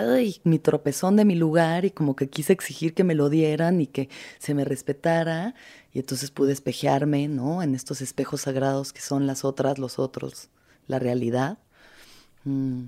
mi 0.44 0.58
tropezón 0.58 1.16
de 1.16 1.24
mi 1.24 1.34
lugar 1.34 1.84
y 1.86 1.90
como 1.90 2.14
que 2.14 2.28
quise 2.28 2.52
exigir 2.52 2.94
que 2.94 3.04
me 3.04 3.14
lo 3.14 3.28
dieran 3.28 3.80
y 3.80 3.86
que 3.86 4.08
se 4.38 4.54
me 4.54 4.64
respetara. 4.64 5.54
Y 5.92 5.98
entonces 5.98 6.30
pude 6.30 6.52
espejearme, 6.52 7.28
¿no? 7.28 7.62
En 7.62 7.74
estos 7.74 8.00
espejos 8.00 8.42
sagrados 8.42 8.92
que 8.94 9.02
son 9.02 9.26
las 9.26 9.44
otras, 9.44 9.78
los 9.78 9.98
otros, 9.98 10.48
la 10.86 10.98
realidad. 10.98 11.58
Mm. 12.44 12.86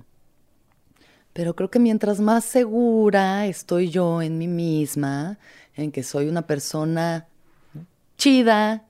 Pero 1.39 1.55
creo 1.55 1.71
que 1.71 1.79
mientras 1.79 2.19
más 2.19 2.43
segura 2.43 3.47
estoy 3.47 3.89
yo 3.89 4.21
en 4.21 4.37
mí 4.37 4.49
misma, 4.49 5.39
en 5.73 5.93
que 5.93 6.03
soy 6.03 6.27
una 6.27 6.45
persona 6.45 7.29
chida, 8.17 8.83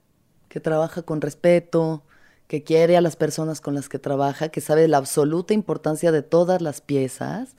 que 0.47 0.59
trabaja 0.59 1.03
con 1.03 1.21
respeto, 1.21 2.01
que 2.47 2.63
quiere 2.63 2.97
a 2.97 3.01
las 3.01 3.15
personas 3.15 3.61
con 3.61 3.75
las 3.75 3.87
que 3.87 3.99
trabaja, 3.99 4.49
que 4.49 4.61
sabe 4.61 4.87
la 4.87 4.97
absoluta 4.97 5.53
importancia 5.53 6.11
de 6.11 6.23
todas 6.23 6.59
las 6.59 6.81
piezas, 6.81 7.55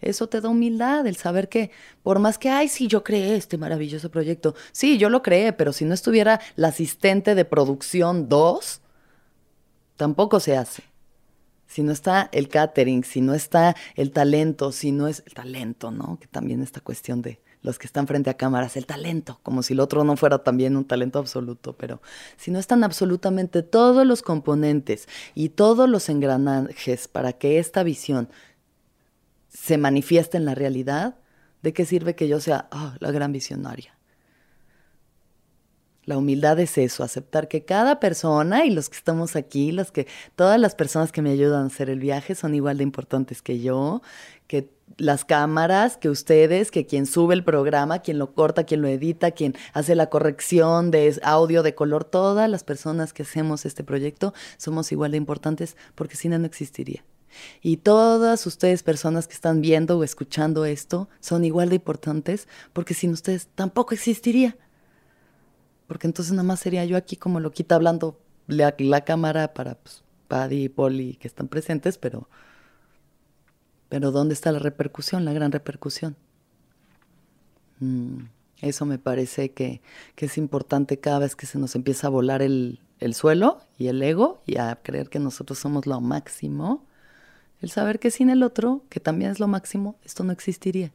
eso 0.00 0.30
te 0.30 0.40
da 0.40 0.48
humildad, 0.48 1.06
el 1.06 1.16
saber 1.16 1.50
que 1.50 1.70
por 2.02 2.18
más 2.18 2.38
que, 2.38 2.48
ay, 2.48 2.68
sí, 2.68 2.88
yo 2.88 3.04
creé 3.04 3.36
este 3.36 3.58
maravilloso 3.58 4.10
proyecto, 4.10 4.54
sí, 4.72 4.96
yo 4.96 5.10
lo 5.10 5.20
creé, 5.20 5.52
pero 5.52 5.74
si 5.74 5.84
no 5.84 5.92
estuviera 5.92 6.40
la 6.56 6.68
asistente 6.68 7.34
de 7.34 7.44
producción 7.44 8.30
2, 8.30 8.80
tampoco 9.96 10.40
se 10.40 10.56
hace. 10.56 10.91
Si 11.72 11.82
no 11.82 11.90
está 11.90 12.28
el 12.32 12.48
catering, 12.48 13.02
si 13.02 13.22
no 13.22 13.32
está 13.32 13.74
el 13.94 14.10
talento, 14.10 14.72
si 14.72 14.92
no 14.92 15.08
es 15.08 15.22
el 15.24 15.32
talento, 15.32 15.90
¿no? 15.90 16.18
Que 16.20 16.26
también 16.26 16.62
esta 16.62 16.82
cuestión 16.82 17.22
de 17.22 17.40
los 17.62 17.78
que 17.78 17.86
están 17.86 18.06
frente 18.06 18.28
a 18.28 18.36
cámaras, 18.36 18.76
el 18.76 18.84
talento, 18.84 19.40
como 19.42 19.62
si 19.62 19.72
el 19.72 19.80
otro 19.80 20.04
no 20.04 20.18
fuera 20.18 20.44
también 20.44 20.76
un 20.76 20.84
talento 20.84 21.18
absoluto, 21.18 21.74
pero 21.74 22.02
si 22.36 22.50
no 22.50 22.58
están 22.58 22.84
absolutamente 22.84 23.62
todos 23.62 24.06
los 24.06 24.20
componentes 24.20 25.08
y 25.34 25.48
todos 25.48 25.88
los 25.88 26.10
engranajes 26.10 27.08
para 27.08 27.32
que 27.32 27.58
esta 27.58 27.82
visión 27.82 28.28
se 29.48 29.78
manifieste 29.78 30.36
en 30.36 30.44
la 30.44 30.54
realidad, 30.54 31.16
¿de 31.62 31.72
qué 31.72 31.86
sirve 31.86 32.14
que 32.14 32.28
yo 32.28 32.38
sea 32.38 32.68
ah, 32.70 32.96
la 33.00 33.12
gran 33.12 33.32
visionaria? 33.32 33.96
La 36.04 36.18
humildad 36.18 36.58
es 36.58 36.78
eso, 36.78 37.04
aceptar 37.04 37.46
que 37.46 37.64
cada 37.64 38.00
persona 38.00 38.64
y 38.66 38.70
los 38.70 38.88
que 38.88 38.96
estamos 38.96 39.36
aquí, 39.36 39.70
los 39.70 39.92
que 39.92 40.08
todas 40.34 40.58
las 40.58 40.74
personas 40.74 41.12
que 41.12 41.22
me 41.22 41.30
ayudan 41.30 41.62
a 41.62 41.66
hacer 41.66 41.90
el 41.90 42.00
viaje 42.00 42.34
son 42.34 42.56
igual 42.56 42.78
de 42.78 42.82
importantes 42.82 43.40
que 43.40 43.60
yo, 43.60 44.02
que 44.48 44.68
las 44.98 45.24
cámaras, 45.24 45.96
que 45.96 46.08
ustedes, 46.08 46.72
que 46.72 46.86
quien 46.86 47.06
sube 47.06 47.34
el 47.34 47.44
programa, 47.44 48.00
quien 48.00 48.18
lo 48.18 48.34
corta, 48.34 48.64
quien 48.64 48.82
lo 48.82 48.88
edita, 48.88 49.30
quien 49.30 49.54
hace 49.74 49.94
la 49.94 50.10
corrección 50.10 50.90
de 50.90 51.18
audio, 51.22 51.62
de 51.62 51.76
color, 51.76 52.04
todas 52.04 52.50
las 52.50 52.64
personas 52.64 53.12
que 53.12 53.22
hacemos 53.22 53.64
este 53.64 53.84
proyecto 53.84 54.34
somos 54.56 54.90
igual 54.90 55.12
de 55.12 55.18
importantes 55.18 55.76
porque 55.94 56.16
si 56.16 56.28
no, 56.28 56.38
no 56.38 56.46
existiría. 56.46 57.04
Y 57.62 57.78
todas 57.78 58.44
ustedes, 58.46 58.82
personas 58.82 59.26
que 59.26 59.34
están 59.34 59.60
viendo 59.60 59.98
o 59.98 60.04
escuchando 60.04 60.64
esto, 60.64 61.08
son 61.20 61.44
igual 61.44 61.70
de 61.70 61.76
importantes 61.76 62.48
porque 62.72 62.92
sin 62.92 63.12
ustedes 63.12 63.48
tampoco 63.54 63.94
existiría. 63.94 64.56
Porque 65.86 66.06
entonces 66.06 66.32
nada 66.32 66.44
más 66.44 66.60
sería 66.60 66.84
yo 66.84 66.96
aquí 66.96 67.16
como 67.16 67.40
loquita 67.40 67.74
hablando 67.74 68.20
la, 68.46 68.74
la 68.78 69.04
cámara 69.04 69.54
para 69.54 69.74
pues, 69.76 70.02
Paddy 70.28 70.64
y 70.64 70.68
Polly 70.68 71.16
que 71.16 71.28
están 71.28 71.48
presentes, 71.48 71.98
pero 71.98 72.28
pero 73.92 74.10
¿dónde 74.10 74.32
está 74.32 74.50
la 74.52 74.58
repercusión, 74.58 75.26
la 75.26 75.34
gran 75.34 75.52
repercusión? 75.52 76.16
Mm, 77.78 78.20
eso 78.62 78.86
me 78.86 78.98
parece 78.98 79.52
que, 79.52 79.82
es 80.16 80.38
importante 80.38 80.98
cada 80.98 81.18
vez 81.18 81.36
que 81.36 81.44
se 81.44 81.58
nos 81.58 81.74
empieza 81.74 82.06
a 82.06 82.10
volar 82.10 82.40
el, 82.40 82.80
el 83.00 83.12
suelo 83.12 83.60
y 83.76 83.88
el 83.88 84.02
ego 84.02 84.40
y 84.46 84.56
a 84.56 84.76
creer 84.82 85.10
que 85.10 85.18
nosotros 85.18 85.58
somos 85.58 85.86
lo 85.86 86.00
máximo, 86.00 86.86
el 87.60 87.68
saber 87.68 87.98
que 87.98 88.10
sin 88.10 88.30
el 88.30 88.42
otro, 88.42 88.82
que 88.88 88.98
también 88.98 89.30
es 89.30 89.40
lo 89.40 89.46
máximo, 89.46 89.98
esto 90.04 90.24
no 90.24 90.32
existiría. 90.32 90.90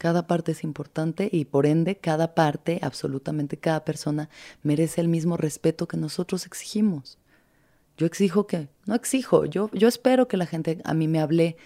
Cada 0.00 0.26
parte 0.26 0.52
es 0.52 0.64
importante 0.64 1.28
y 1.30 1.44
por 1.44 1.66
ende 1.66 1.98
cada 1.98 2.34
parte, 2.34 2.78
absolutamente 2.80 3.58
cada 3.58 3.84
persona, 3.84 4.30
merece 4.62 5.02
el 5.02 5.08
mismo 5.08 5.36
respeto 5.36 5.86
que 5.86 5.98
nosotros 5.98 6.46
exigimos. 6.46 7.18
Yo 7.98 8.06
exijo 8.06 8.46
que, 8.46 8.70
no 8.86 8.94
exijo, 8.94 9.44
yo, 9.44 9.68
yo 9.74 9.88
espero 9.88 10.26
que 10.26 10.38
la 10.38 10.46
gente 10.46 10.80
a 10.84 10.94
mí 10.94 11.06
me 11.06 11.20
hable 11.20 11.58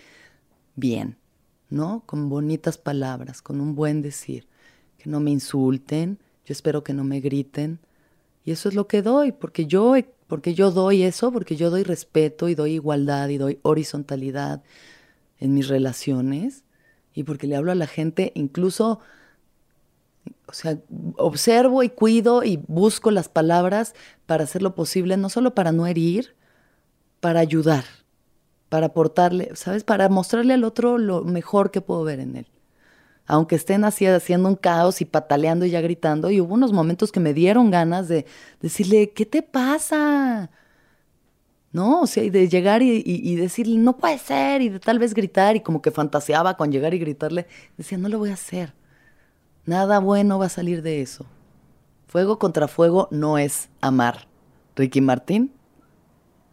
bien, 0.74 1.16
¿no? 1.70 2.02
Con 2.06 2.28
bonitas 2.28 2.76
palabras, 2.76 3.40
con 3.40 3.60
un 3.60 3.76
buen 3.76 4.02
decir, 4.02 4.48
que 4.98 5.08
no 5.08 5.20
me 5.20 5.30
insulten, 5.30 6.18
yo 6.44 6.50
espero 6.54 6.82
que 6.82 6.92
no 6.92 7.04
me 7.04 7.20
griten. 7.20 7.78
Y 8.44 8.50
eso 8.50 8.68
es 8.68 8.74
lo 8.74 8.88
que 8.88 9.02
doy, 9.02 9.30
porque 9.30 9.66
yo, 9.66 9.94
porque 10.26 10.54
yo 10.54 10.72
doy 10.72 11.04
eso, 11.04 11.30
porque 11.30 11.54
yo 11.54 11.70
doy 11.70 11.84
respeto 11.84 12.48
y 12.48 12.56
doy 12.56 12.72
igualdad 12.72 13.28
y 13.28 13.38
doy 13.38 13.60
horizontalidad 13.62 14.64
en 15.38 15.54
mis 15.54 15.68
relaciones 15.68 16.63
y 17.14 17.24
porque 17.24 17.46
le 17.46 17.56
hablo 17.56 17.72
a 17.72 17.76
la 17.76 17.86
gente 17.86 18.32
incluso, 18.34 19.00
o 20.46 20.52
sea, 20.52 20.78
observo 21.16 21.82
y 21.82 21.88
cuido 21.88 22.42
y 22.44 22.58
busco 22.66 23.10
las 23.10 23.28
palabras 23.28 23.94
para 24.26 24.44
hacer 24.44 24.62
lo 24.62 24.74
posible, 24.74 25.16
no 25.16 25.28
solo 25.28 25.54
para 25.54 25.72
no 25.72 25.86
herir, 25.86 26.34
para 27.20 27.40
ayudar 27.40 27.84
para 28.74 28.86
aportarle, 28.86 29.50
¿sabes? 29.54 29.84
Para 29.84 30.08
mostrarle 30.08 30.52
al 30.52 30.64
otro 30.64 30.98
lo 30.98 31.22
mejor 31.22 31.70
que 31.70 31.80
puedo 31.80 32.02
ver 32.02 32.18
en 32.18 32.34
él. 32.34 32.46
Aunque 33.24 33.54
estén 33.54 33.84
así 33.84 34.04
haciendo 34.04 34.48
un 34.48 34.56
caos 34.56 35.00
y 35.00 35.04
pataleando 35.04 35.64
y 35.64 35.70
ya 35.70 35.80
gritando, 35.80 36.28
y 36.28 36.40
hubo 36.40 36.54
unos 36.54 36.72
momentos 36.72 37.12
que 37.12 37.20
me 37.20 37.34
dieron 37.34 37.70
ganas 37.70 38.08
de 38.08 38.26
decirle, 38.60 39.12
¿qué 39.12 39.26
te 39.26 39.42
pasa? 39.42 40.50
¿No? 41.74 42.02
O 42.02 42.06
sea, 42.06 42.22
y 42.22 42.30
de 42.30 42.48
llegar 42.48 42.82
y, 42.82 43.34
decirle, 43.34 43.78
no 43.78 43.96
puede 43.96 44.16
ser, 44.18 44.62
y 44.62 44.68
de 44.68 44.78
tal 44.78 45.00
vez 45.00 45.12
gritar, 45.12 45.56
y 45.56 45.60
como 45.60 45.82
que 45.82 45.90
fantaseaba 45.90 46.56
con 46.56 46.70
llegar 46.70 46.94
y 46.94 47.00
gritarle, 47.00 47.48
decía, 47.76 47.98
no 47.98 48.08
lo 48.08 48.20
voy 48.20 48.30
a 48.30 48.34
hacer. 48.34 48.72
Nada 49.66 49.98
bueno 49.98 50.38
va 50.38 50.46
a 50.46 50.50
salir 50.50 50.82
de 50.82 51.02
eso. 51.02 51.26
Fuego 52.06 52.38
contra 52.38 52.68
fuego 52.68 53.08
no 53.10 53.38
es 53.38 53.70
amar. 53.80 54.28
Ricky 54.76 55.00
Martín, 55.00 55.52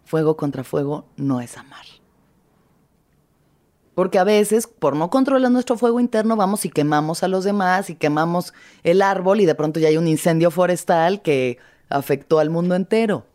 fuego 0.06 0.36
contra 0.36 0.64
fuego 0.64 1.06
no 1.18 1.40
es 1.40 1.56
amar. 1.56 1.86
Porque 3.94 4.18
a 4.18 4.24
veces, 4.24 4.66
por 4.66 4.96
no 4.96 5.12
controlar 5.12 5.52
nuestro 5.52 5.78
fuego 5.78 6.00
interno, 6.00 6.36
vamos 6.36 6.66
y 6.66 6.72
quemamos 6.72 7.22
a 7.22 7.28
los 7.28 7.44
demás 7.44 7.92
y 7.92 7.96
quemamos 7.96 8.56
el 8.82 9.04
árbol 9.04 9.40
y 9.40 9.46
de 9.46 9.54
pronto 9.54 9.80
ya 9.80 9.90
hay 9.90 9.98
un 9.98 10.08
incendio 10.08 10.50
forestal 10.50 11.22
que 11.22 11.60
afectó 11.90 12.40
al 12.40 12.50
mundo 12.50 12.74
entero. 12.74 13.28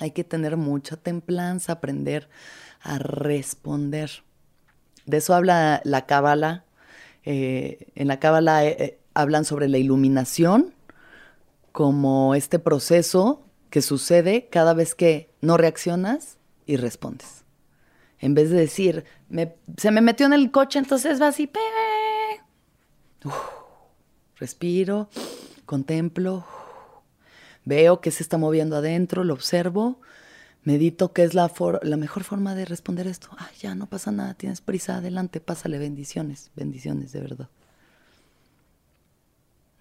Hay 0.00 0.10
que 0.12 0.24
tener 0.24 0.56
mucha 0.56 0.96
templanza, 0.96 1.74
aprender 1.74 2.28
a 2.80 2.98
responder. 2.98 4.10
De 5.06 5.18
eso 5.18 5.34
habla 5.34 5.82
la 5.84 6.06
Cábala. 6.06 6.64
Eh, 7.24 7.92
en 7.94 8.08
la 8.08 8.18
Cábala 8.18 8.64
eh, 8.64 8.76
eh, 8.78 9.00
hablan 9.14 9.44
sobre 9.44 9.68
la 9.68 9.78
iluminación 9.78 10.74
como 11.72 12.34
este 12.34 12.58
proceso 12.58 13.44
que 13.68 13.82
sucede 13.82 14.48
cada 14.50 14.74
vez 14.74 14.94
que 14.94 15.30
no 15.42 15.56
reaccionas 15.56 16.38
y 16.66 16.76
respondes. 16.76 17.44
En 18.18 18.34
vez 18.34 18.50
de 18.50 18.56
decir, 18.56 19.04
se 19.76 19.90
me 19.90 20.00
metió 20.00 20.26
en 20.26 20.32
el 20.32 20.50
coche, 20.50 20.78
entonces 20.78 21.20
va 21.20 21.28
así, 21.28 21.50
respiro, 24.36 25.08
contemplo, 25.66 26.44
veo 27.64 28.00
que 28.00 28.10
se 28.10 28.22
está 28.22 28.38
moviendo 28.38 28.76
adentro, 28.76 29.24
lo 29.24 29.34
observo, 29.34 30.00
medito 30.64 31.12
qué 31.12 31.24
es 31.24 31.34
la, 31.34 31.50
la 31.82 31.96
mejor 31.96 32.24
forma 32.24 32.54
de 32.54 32.64
responder 32.64 33.06
esto. 33.06 33.28
Ay, 33.38 33.54
ya 33.60 33.74
no 33.74 33.86
pasa 33.86 34.12
nada, 34.12 34.34
tienes 34.34 34.60
prisa, 34.60 34.96
adelante, 34.96 35.40
pásale, 35.40 35.78
bendiciones, 35.78 36.50
bendiciones 36.56 37.12
de 37.12 37.20
verdad. 37.20 37.48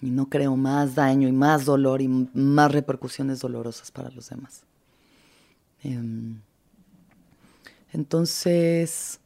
Y 0.01 0.11
no 0.11 0.29
creo 0.29 0.55
más 0.55 0.95
daño 0.95 1.27
y 1.27 1.33
más 1.33 1.65
dolor 1.65 2.01
y 2.01 2.07
más 2.07 2.71
repercusiones 2.71 3.39
dolorosas 3.39 3.91
para 3.91 4.09
los 4.11 4.29
demás. 4.29 4.63
Em, 5.83 6.39
entonces, 7.91 9.19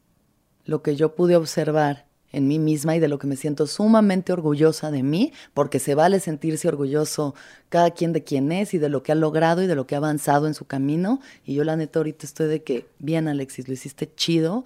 lo 0.64 0.82
que 0.82 0.96
yo 0.96 1.14
pude 1.14 1.36
observar 1.36 2.06
en 2.34 2.48
mí 2.48 2.58
misma 2.58 2.96
y 2.96 3.00
de 3.00 3.08
lo 3.08 3.18
que 3.18 3.26
me 3.26 3.36
siento 3.36 3.66
sumamente 3.66 4.32
orgullosa 4.32 4.90
de 4.90 5.02
mí, 5.02 5.32
porque 5.54 5.78
se 5.78 5.94
vale 5.94 6.20
sentirse 6.20 6.68
orgulloso 6.68 7.34
cada 7.68 7.92
quien 7.92 8.12
de 8.12 8.24
quien 8.24 8.50
es 8.52 8.74
y 8.74 8.78
de 8.78 8.88
lo 8.88 9.02
que 9.02 9.12
ha 9.12 9.14
logrado 9.14 9.62
y 9.62 9.66
de 9.66 9.74
lo 9.74 9.86
que 9.86 9.94
ha 9.94 9.98
avanzado 9.98 10.46
en 10.46 10.54
su 10.54 10.66
camino. 10.66 11.20
Y 11.44 11.54
yo 11.54 11.64
la 11.64 11.76
neta 11.76 12.00
ahorita 12.00 12.26
estoy 12.26 12.48
de 12.48 12.62
que, 12.62 12.86
bien 12.98 13.28
Alexis, 13.28 13.68
lo 13.68 13.74
hiciste 13.74 14.12
chido. 14.14 14.64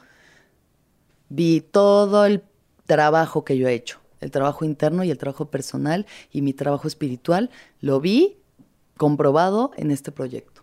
Vi 1.28 1.60
todo 1.60 2.24
el 2.24 2.42
trabajo 2.86 3.44
que 3.44 3.58
yo 3.58 3.68
he 3.68 3.74
hecho, 3.74 4.00
el 4.20 4.30
trabajo 4.30 4.64
interno 4.64 5.04
y 5.04 5.10
el 5.10 5.18
trabajo 5.18 5.50
personal 5.50 6.06
y 6.32 6.40
mi 6.40 6.54
trabajo 6.54 6.88
espiritual, 6.88 7.50
lo 7.80 8.00
vi 8.00 8.38
comprobado 8.96 9.72
en 9.76 9.90
este 9.90 10.10
proyecto 10.10 10.57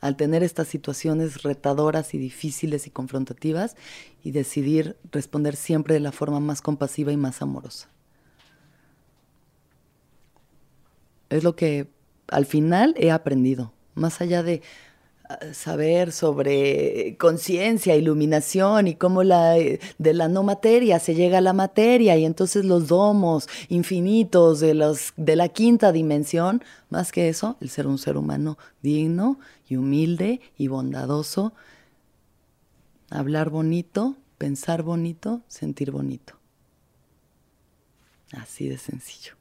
al 0.00 0.16
tener 0.16 0.42
estas 0.42 0.68
situaciones 0.68 1.42
retadoras 1.42 2.14
y 2.14 2.18
difíciles 2.18 2.86
y 2.86 2.90
confrontativas 2.90 3.76
y 4.22 4.30
decidir 4.30 4.96
responder 5.10 5.56
siempre 5.56 5.94
de 5.94 6.00
la 6.00 6.12
forma 6.12 6.40
más 6.40 6.62
compasiva 6.62 7.12
y 7.12 7.16
más 7.16 7.42
amorosa. 7.42 7.88
Es 11.28 11.42
lo 11.42 11.56
que 11.56 11.88
al 12.28 12.46
final 12.46 12.94
he 12.96 13.10
aprendido, 13.10 13.72
más 13.94 14.20
allá 14.20 14.42
de 14.42 14.62
saber 15.52 16.12
sobre 16.12 17.16
conciencia, 17.18 17.96
iluminación 17.96 18.88
y 18.88 18.94
cómo 18.94 19.22
la, 19.22 19.54
de 19.54 20.14
la 20.14 20.28
no 20.28 20.42
materia 20.42 20.98
se 20.98 21.14
llega 21.14 21.38
a 21.38 21.40
la 21.40 21.52
materia 21.52 22.16
y 22.16 22.24
entonces 22.24 22.64
los 22.64 22.88
domos 22.88 23.48
infinitos 23.68 24.60
de, 24.60 24.74
los, 24.74 25.12
de 25.16 25.36
la 25.36 25.48
quinta 25.48 25.92
dimensión, 25.92 26.62
más 26.90 27.12
que 27.12 27.28
eso, 27.28 27.56
el 27.60 27.70
ser 27.70 27.86
un 27.86 27.98
ser 27.98 28.16
humano 28.16 28.58
digno 28.82 29.38
y 29.68 29.76
humilde 29.76 30.40
y 30.56 30.68
bondadoso, 30.68 31.52
hablar 33.10 33.50
bonito, 33.50 34.16
pensar 34.38 34.82
bonito, 34.82 35.42
sentir 35.48 35.90
bonito. 35.90 36.34
Así 38.32 38.68
de 38.68 38.78
sencillo. 38.78 39.34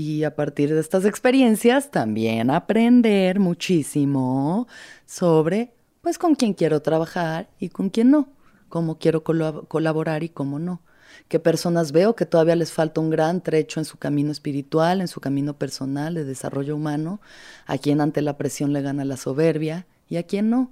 Y 0.00 0.22
a 0.22 0.36
partir 0.36 0.72
de 0.72 0.78
estas 0.78 1.04
experiencias 1.04 1.90
también 1.90 2.50
aprender 2.50 3.40
muchísimo 3.40 4.68
sobre 5.06 5.74
pues 6.02 6.18
con 6.18 6.36
quién 6.36 6.54
quiero 6.54 6.82
trabajar 6.82 7.50
y 7.58 7.70
con 7.70 7.90
quién 7.90 8.12
no, 8.12 8.28
cómo 8.68 9.00
quiero 9.00 9.24
colaborar 9.24 10.22
y 10.22 10.28
cómo 10.28 10.60
no. 10.60 10.82
Qué 11.26 11.40
personas 11.40 11.90
veo 11.90 12.14
que 12.14 12.26
todavía 12.26 12.54
les 12.54 12.70
falta 12.70 13.00
un 13.00 13.10
gran 13.10 13.40
trecho 13.40 13.80
en 13.80 13.84
su 13.84 13.98
camino 13.98 14.30
espiritual, 14.30 15.00
en 15.00 15.08
su 15.08 15.20
camino 15.20 15.58
personal 15.58 16.14
de 16.14 16.24
desarrollo 16.24 16.76
humano, 16.76 17.20
a 17.66 17.76
quien 17.76 18.00
ante 18.00 18.22
la 18.22 18.36
presión 18.36 18.72
le 18.72 18.82
gana 18.82 19.04
la 19.04 19.16
soberbia 19.16 19.88
y 20.08 20.18
a 20.18 20.22
quien 20.22 20.48
no. 20.48 20.70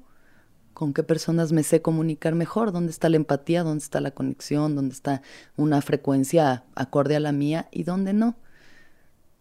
Con 0.72 0.94
qué 0.94 1.02
personas 1.02 1.50
me 1.50 1.64
sé 1.64 1.82
comunicar 1.82 2.36
mejor, 2.36 2.70
dónde 2.70 2.92
está 2.92 3.08
la 3.08 3.16
empatía, 3.16 3.64
dónde 3.64 3.82
está 3.82 4.00
la 4.00 4.12
conexión, 4.12 4.76
dónde 4.76 4.94
está 4.94 5.22
una 5.56 5.82
frecuencia 5.82 6.62
acorde 6.76 7.16
a 7.16 7.20
la 7.20 7.32
mía 7.32 7.66
y 7.72 7.82
dónde 7.82 8.12
no 8.12 8.36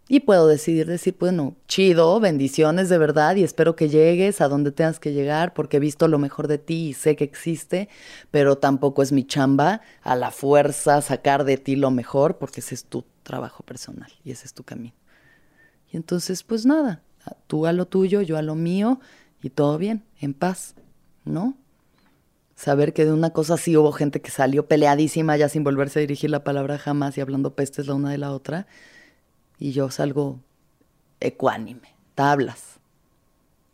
y 0.07 0.19
puedo 0.19 0.47
decidir 0.47 0.85
decir, 0.85 1.15
bueno, 1.19 1.55
chido, 1.67 2.19
bendiciones 2.19 2.89
de 2.89 2.97
verdad 2.99 3.35
y 3.37 3.43
espero 3.43 3.75
que 3.75 3.89
llegues 3.89 4.39
a 4.39 4.47
donde 4.47 4.71
tengas 4.71 4.99
que 4.99 5.13
llegar 5.13 5.53
porque 5.55 5.77
he 5.77 5.79
visto 5.79 6.07
lo 6.07 6.19
mejor 6.19 6.47
de 6.47 6.59
ti 6.59 6.89
y 6.89 6.93
sé 6.93 7.15
que 7.15 7.23
existe, 7.23 7.89
pero 8.29 8.57
tampoco 8.57 9.01
es 9.01 9.11
mi 9.11 9.25
chamba 9.25 9.81
a 10.03 10.15
la 10.15 10.29
fuerza 10.29 11.01
sacar 11.01 11.43
de 11.43 11.57
ti 11.57 11.75
lo 11.75 11.89
mejor 11.89 12.37
porque 12.37 12.59
ese 12.59 12.75
es 12.75 12.85
tu 12.85 13.03
trabajo 13.23 13.63
personal 13.63 14.11
y 14.23 14.31
ese 14.31 14.45
es 14.45 14.53
tu 14.53 14.63
camino. 14.63 14.93
Y 15.91 15.97
entonces, 15.97 16.43
pues 16.43 16.67
nada, 16.67 17.01
tú 17.47 17.65
a 17.65 17.73
lo 17.73 17.87
tuyo, 17.87 18.21
yo 18.21 18.37
a 18.37 18.43
lo 18.43 18.53
mío 18.53 18.99
y 19.41 19.49
todo 19.49 19.79
bien, 19.79 20.03
en 20.19 20.35
paz, 20.35 20.75
¿no? 21.23 21.57
Saber 22.55 22.93
que 22.93 23.05
de 23.05 23.11
una 23.11 23.31
cosa 23.31 23.55
así 23.55 23.75
hubo 23.75 23.91
gente 23.91 24.21
que 24.21 24.29
salió 24.29 24.67
peleadísima 24.67 25.35
ya 25.35 25.49
sin 25.49 25.63
volverse 25.63 25.99
a 25.99 26.01
dirigir 26.01 26.29
la 26.29 26.43
palabra 26.43 26.77
jamás 26.77 27.17
y 27.17 27.21
hablando 27.21 27.55
pestes 27.55 27.87
la 27.87 27.95
una 27.95 28.11
de 28.11 28.19
la 28.19 28.31
otra 28.31 28.67
y 29.59 29.71
yo 29.71 29.89
salgo 29.89 30.39
ecuánime, 31.19 31.95
tablas. 32.13 32.79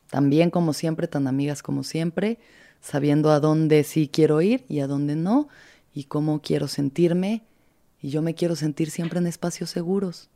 También 0.10 0.50
como 0.50 0.74
siempre, 0.74 1.08
tan 1.08 1.28
amigas 1.28 1.64
como 1.64 1.84
siempre, 1.84 2.40
sabiendo 2.82 3.32
a 3.32 3.40
dónde 3.40 3.84
sí 3.84 4.10
quiero 4.12 4.42
ir 4.42 4.66
y 4.68 4.80
a 4.80 4.88
dónde 4.88 5.16
no, 5.16 5.48
y 5.94 6.06
cómo 6.06 6.42
quiero 6.42 6.68
sentirme, 6.68 7.44
y 8.02 8.10
yo 8.10 8.22
me 8.22 8.34
quiero 8.34 8.56
sentir 8.56 8.90
siempre 8.90 9.20
en 9.20 9.28
espacios 9.28 9.70
seguros, 9.70 10.30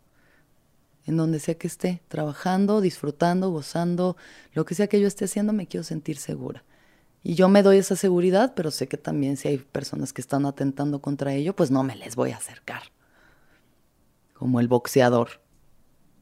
en 1.05 1.17
donde 1.17 1.39
sea 1.39 1.55
que 1.55 1.67
esté, 1.67 2.01
trabajando, 2.08 2.81
disfrutando, 2.81 3.49
gozando, 3.49 4.17
lo 4.53 4.65
que 4.65 4.75
sea 4.75 4.88
que 4.88 4.99
yo 4.99 5.08
esté 5.08 5.25
haciendo, 5.25 5.53
me 5.53 5.67
quiero 5.67 5.84
sentir 5.84 6.17
segura. 6.17 6.63
Y 7.23 7.34
yo 7.34 7.49
me 7.49 7.63
doy 7.63 7.77
esa 7.77 7.95
seguridad, 7.95 8.53
pero 8.55 8.69
sé 8.69 8.88
que 8.88 8.97
también 8.97 9.36
si 9.36 9.47
hay 9.47 9.58
personas 9.58 10.13
que 10.13 10.21
están 10.21 10.45
atentando 10.45 10.99
contra 10.99 11.34
ello, 11.34 11.55
pues 11.55 11.71
no 11.71 11.84
me 11.84 11.95
les 11.95 12.15
voy 12.15 12.31
a 12.31 12.38
acercar 12.38 12.84
como 14.36 14.60
el 14.60 14.67
boxeador. 14.67 15.41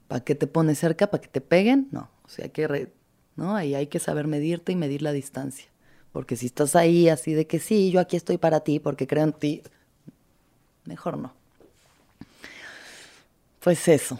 ¿Para 0.07 0.23
qué 0.23 0.35
te 0.35 0.47
pones 0.47 0.79
cerca? 0.79 1.07
¿Para 1.07 1.21
que 1.21 1.27
te 1.27 1.41
peguen? 1.41 1.89
No, 1.91 2.09
o 2.23 2.29
sea, 2.29 2.47
que 2.49 2.91
¿no? 3.35 3.55
Ahí 3.55 3.75
hay 3.75 3.87
que 3.87 3.99
saber 3.99 4.27
medirte 4.27 4.71
y 4.71 4.75
medir 4.75 5.01
la 5.01 5.11
distancia. 5.11 5.67
Porque 6.11 6.35
si 6.35 6.45
estás 6.45 6.75
ahí 6.75 7.09
así 7.09 7.33
de 7.33 7.47
que 7.47 7.59
sí, 7.59 7.91
yo 7.91 7.99
aquí 7.99 8.15
estoy 8.15 8.37
para 8.37 8.59
ti 8.59 8.79
porque 8.79 9.07
creo 9.07 9.23
en 9.23 9.33
ti, 9.33 9.63
mejor 10.85 11.17
no. 11.17 11.33
Pues 13.59 13.87
eso, 13.87 14.19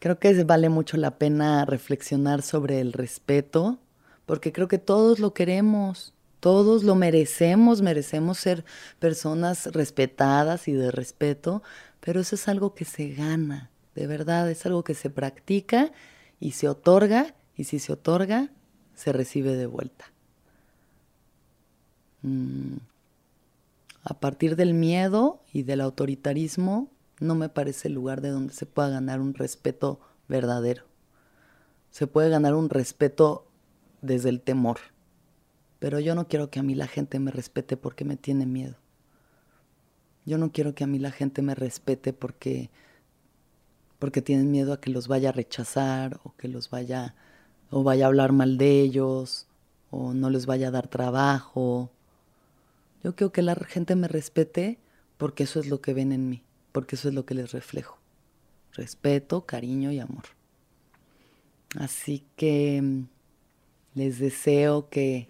creo 0.00 0.18
que 0.18 0.44
vale 0.44 0.68
mucho 0.68 0.96
la 0.96 1.16
pena 1.16 1.64
reflexionar 1.64 2.42
sobre 2.42 2.80
el 2.80 2.92
respeto, 2.92 3.78
porque 4.26 4.52
creo 4.52 4.68
que 4.68 4.78
todos 4.78 5.18
lo 5.18 5.32
queremos, 5.32 6.12
todos 6.40 6.82
lo 6.82 6.94
merecemos, 6.94 7.82
merecemos 7.82 8.38
ser 8.38 8.64
personas 8.98 9.66
respetadas 9.66 10.68
y 10.68 10.72
de 10.72 10.90
respeto, 10.90 11.62
pero 12.00 12.20
eso 12.20 12.34
es 12.34 12.48
algo 12.48 12.74
que 12.74 12.84
se 12.84 13.10
gana, 13.10 13.70
de 13.94 14.06
verdad, 14.06 14.50
es 14.50 14.64
algo 14.66 14.84
que 14.84 14.94
se 14.94 15.10
practica 15.10 15.92
y 16.38 16.52
se 16.52 16.68
otorga, 16.68 17.34
y 17.56 17.64
si 17.64 17.78
se 17.78 17.92
otorga, 17.92 18.50
se 18.94 19.12
recibe 19.12 19.56
de 19.56 19.66
vuelta. 19.66 20.12
Mm. 22.22 22.76
A 24.02 24.18
partir 24.18 24.56
del 24.56 24.72
miedo 24.72 25.42
y 25.52 25.62
del 25.62 25.80
autoritarismo, 25.82 26.90
no 27.18 27.34
me 27.34 27.50
parece 27.50 27.88
el 27.88 27.94
lugar 27.94 28.22
de 28.22 28.30
donde 28.30 28.54
se 28.54 28.64
pueda 28.64 28.88
ganar 28.88 29.20
un 29.20 29.34
respeto 29.34 30.00
verdadero. 30.28 30.84
Se 31.90 32.06
puede 32.06 32.30
ganar 32.30 32.54
un 32.54 32.70
respeto 32.70 33.46
desde 34.00 34.30
el 34.30 34.40
temor. 34.40 34.78
Pero 35.78 36.00
yo 36.00 36.14
no 36.14 36.28
quiero 36.28 36.50
que 36.50 36.60
a 36.60 36.62
mí 36.62 36.74
la 36.74 36.86
gente 36.86 37.18
me 37.18 37.30
respete 37.30 37.76
porque 37.76 38.04
me 38.04 38.16
tiene 38.16 38.46
miedo. 38.46 38.76
Yo 40.26 40.38
no 40.38 40.52
quiero 40.52 40.74
que 40.74 40.84
a 40.84 40.86
mí 40.86 40.98
la 40.98 41.10
gente 41.10 41.42
me 41.42 41.54
respete 41.54 42.12
porque, 42.12 42.70
porque 43.98 44.22
tienen 44.22 44.50
miedo 44.50 44.72
a 44.72 44.80
que 44.80 44.90
los 44.90 45.08
vaya 45.08 45.30
a 45.30 45.32
rechazar 45.32 46.20
o 46.24 46.34
que 46.36 46.48
los 46.48 46.70
vaya 46.70 47.14
o 47.70 47.82
vaya 47.82 48.04
a 48.04 48.08
hablar 48.08 48.32
mal 48.32 48.58
de 48.58 48.80
ellos 48.80 49.46
o 49.90 50.12
no 50.12 50.30
les 50.30 50.46
vaya 50.46 50.68
a 50.68 50.72
dar 50.72 50.88
trabajo. 50.88 51.90
Yo 53.02 53.14
quiero 53.14 53.32
que 53.32 53.42
la 53.42 53.54
gente 53.54 53.96
me 53.96 54.08
respete 54.08 54.78
porque 55.16 55.44
eso 55.44 55.60
es 55.60 55.68
lo 55.68 55.80
que 55.80 55.94
ven 55.94 56.12
en 56.12 56.28
mí, 56.28 56.42
porque 56.72 56.96
eso 56.96 57.08
es 57.08 57.14
lo 57.14 57.24
que 57.24 57.34
les 57.34 57.52
reflejo. 57.52 57.98
respeto, 58.72 59.46
cariño 59.46 59.90
y 59.90 59.98
amor. 59.98 60.24
Así 61.76 62.24
que 62.36 62.80
mm, 62.80 63.04
les 63.94 64.18
deseo 64.18 64.88
que, 64.88 65.28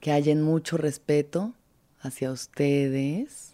que 0.00 0.12
hayan 0.12 0.42
mucho 0.42 0.76
respeto 0.76 1.54
hacia 2.00 2.30
ustedes, 2.30 3.53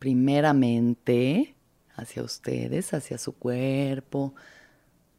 primeramente 0.00 1.54
hacia 1.94 2.24
ustedes, 2.24 2.92
hacia 2.92 3.18
su 3.18 3.34
cuerpo, 3.34 4.34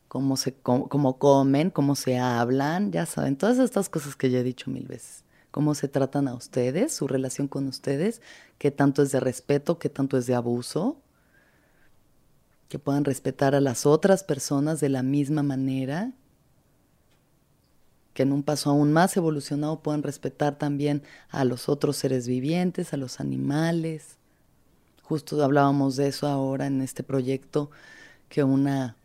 cómo, 0.10 0.36
se, 0.36 0.54
cómo, 0.56 1.18
comen, 1.18 1.70
cómo 1.70 1.96
se 1.96 2.18
hablan, 2.18 2.92
ya 2.92 3.06
saben, 3.06 3.38
todas 3.38 3.60
estas 3.60 3.88
cosas 3.88 4.18
que 4.18 4.30
ya 4.30 4.40
he 4.40 4.44
dicho 4.44 4.70
mil 4.70 4.88
veces. 4.88 5.24
Cómo 5.52 5.76
se 5.76 5.88
tratan 5.88 6.28
a 6.28 6.34
ustedes, 6.34 6.94
su 6.94 7.08
relación 7.08 7.48
con 7.48 7.68
ustedes, 7.68 8.22
qué 8.58 8.72
tanto 8.72 9.04
es 9.04 9.12
de 9.12 9.20
respeto, 9.20 9.80
qué 9.80 9.90
tanto 9.90 10.18
es 10.18 10.26
de 10.26 10.36
abuso, 10.36 10.98
que 12.68 12.80
puedan 12.80 13.06
respetar 13.06 13.54
a 13.54 13.62
las 13.62 13.86
otras 13.86 14.24
personas 14.24 14.80
de 14.80 14.90
la 14.90 15.04
misma 15.04 15.44
manera, 15.44 16.12
que 18.14 18.24
en 18.24 18.32
un 18.32 18.44
paso 18.44 18.72
aún 18.72 18.92
más 18.92 19.16
evolucionado 19.16 19.82
puedan 19.84 20.04
respetar 20.04 20.58
también 20.58 21.04
a 21.30 21.46
los 21.46 21.70
otros 21.70 21.98
seres 21.98 22.28
vivientes, 22.28 22.94
a 22.94 22.98
los 22.98 23.20
animales. 23.20 24.18
Justo 25.12 25.44
hablábamos 25.44 25.98
de 25.98 26.08
eso 26.08 26.26
ahora 26.26 26.68
en 26.68 26.80
este 26.80 27.04
proyecto, 27.04 27.70
que 28.30 28.46
una, 28.46 28.96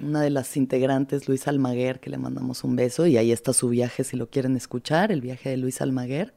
una 0.00 0.20
de 0.20 0.30
las 0.30 0.56
integrantes, 0.56 1.26
Luis 1.26 1.48
Almaguer, 1.48 1.98
que 1.98 2.08
le 2.08 2.18
mandamos 2.18 2.62
un 2.62 2.76
beso, 2.76 3.08
y 3.08 3.16
ahí 3.16 3.32
está 3.32 3.52
su 3.52 3.68
viaje 3.68 4.04
si 4.04 4.16
lo 4.16 4.30
quieren 4.30 4.56
escuchar, 4.56 5.10
el 5.10 5.20
viaje 5.20 5.50
de 5.50 5.56
Luis 5.56 5.80
Almaguer, 5.80 6.34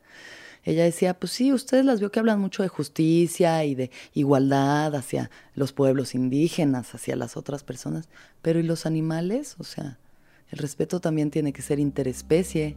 ella 0.64 0.84
decía, 0.84 1.14
pues 1.14 1.32
sí, 1.32 1.54
ustedes 1.54 1.86
las 1.86 2.00
veo 2.00 2.10
que 2.10 2.18
hablan 2.18 2.40
mucho 2.40 2.64
de 2.64 2.70
justicia 2.70 3.64
y 3.66 3.76
de 3.76 3.92
igualdad 4.16 4.96
hacia 4.96 5.30
los 5.54 5.72
pueblos 5.72 6.16
indígenas, 6.16 6.96
hacia 6.96 7.16
las 7.16 7.38
otras 7.38 7.64
personas, 7.64 8.10
pero 8.42 8.60
¿y 8.60 8.64
los 8.64 8.88
animales? 8.88 9.58
O 9.60 9.64
sea, 9.64 10.00
el 10.50 10.58
respeto 10.58 11.00
también 11.00 11.30
tiene 11.30 11.54
que 11.54 11.62
ser 11.62 11.80
interespecie, 11.80 12.76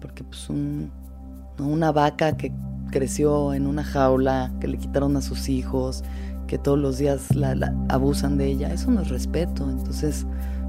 porque 0.00 0.24
pues 0.24 0.48
una 0.48 1.92
vaca 1.92 2.38
que 2.38 2.50
creció 2.94 3.52
en 3.54 3.66
una 3.66 3.82
jaula, 3.82 4.52
que 4.60 4.68
le 4.68 4.78
quitaron 4.78 5.16
a 5.16 5.20
sus 5.20 5.48
hijos, 5.48 6.04
que 6.46 6.58
todos 6.58 6.78
los 6.78 6.96
días 6.96 7.34
la, 7.34 7.74
abusan 7.88 8.38
de 8.38 8.46
ella, 8.46 8.72
eso 8.72 8.92
no 8.92 9.00
es 9.00 9.08
respeto. 9.08 9.68
Entonces, 9.68 10.24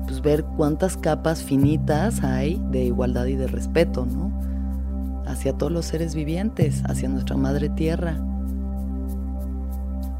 pues 0.07 0.23
ver 0.23 0.43
cuántas 0.57 0.97
capas 0.97 1.43
finitas 1.43 2.23
hay 2.23 2.59
de 2.71 2.86
igualdad 2.86 3.28
y 3.28 3.36
de 3.36 3.45
respeto, 3.45 4.07
¿no? 4.07 4.34
hacia 5.28 5.53
todos 5.53 5.71
los 5.71 5.86
seres 5.86 6.15
vivientes, 6.15 6.82
hacia 6.88 7.09
nuestra 7.09 7.38
Madre 7.38 7.69
Tierra. 7.69 8.17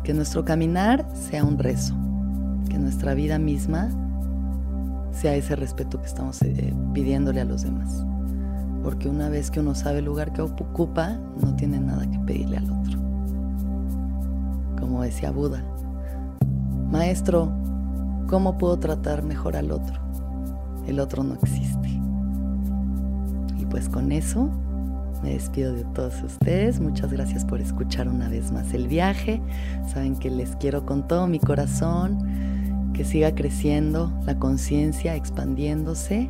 Que 0.04 0.14
nuestro 0.14 0.46
caminar 0.46 1.08
sea 1.16 1.44
un 1.44 1.58
rezo, 1.58 1.96
que 2.70 2.78
nuestra 2.78 3.16
vida 3.16 3.40
misma 3.40 3.90
sea 5.12 5.36
ese 5.36 5.56
respeto 5.56 6.00
que 6.00 6.06
estamos 6.06 6.40
eh, 6.44 6.72
pidiéndole 6.94 7.42
a 7.42 7.46
los 7.46 7.64
demás. 7.64 8.06
Porque 8.86 9.10
una 9.10 9.30
vez 9.30 9.50
que 9.50 9.62
uno 9.62 9.74
sabe 9.74 9.98
el 9.98 10.06
lugar 10.06 10.32
que 10.32 10.44
ocupa, 10.44 11.18
no 11.44 11.56
tiene 11.56 11.80
nada 11.80 12.06
que 12.08 12.20
pedirle 12.20 12.58
al 12.58 12.70
otro. 12.70 13.00
Como 14.80 15.02
decía 15.02 15.32
Buda, 15.32 15.64
Maestro, 16.92 17.52
¿cómo 18.28 18.60
puedo 18.60 18.78
tratar 18.78 19.24
mejor 19.24 19.56
al 19.56 19.72
otro? 19.72 20.00
El 20.86 21.00
otro 21.00 21.24
no 21.24 21.34
existe. 21.34 22.00
Y 23.58 23.66
pues 23.66 23.90
con 23.90 24.12
eso 24.12 24.52
me 25.24 25.32
despido 25.32 25.74
de 25.74 25.84
todos 25.86 26.22
ustedes. 26.22 26.80
Muchas 26.80 27.12
gracias 27.12 27.44
por 27.44 27.62
escuchar 27.62 28.08
una 28.08 28.30
vez 28.30 28.52
más 28.52 28.72
el 28.76 28.88
viaje. 28.88 29.42
Saben 29.88 30.16
que 30.16 30.30
les 30.30 30.56
quiero 30.58 30.86
con 30.86 31.08
todo 31.08 31.26
mi 31.26 31.40
corazón. 31.40 32.20
Que 32.94 33.04
siga 33.04 33.34
creciendo 33.34 34.14
la 34.28 34.38
conciencia, 34.38 35.16
expandiéndose. 35.16 36.30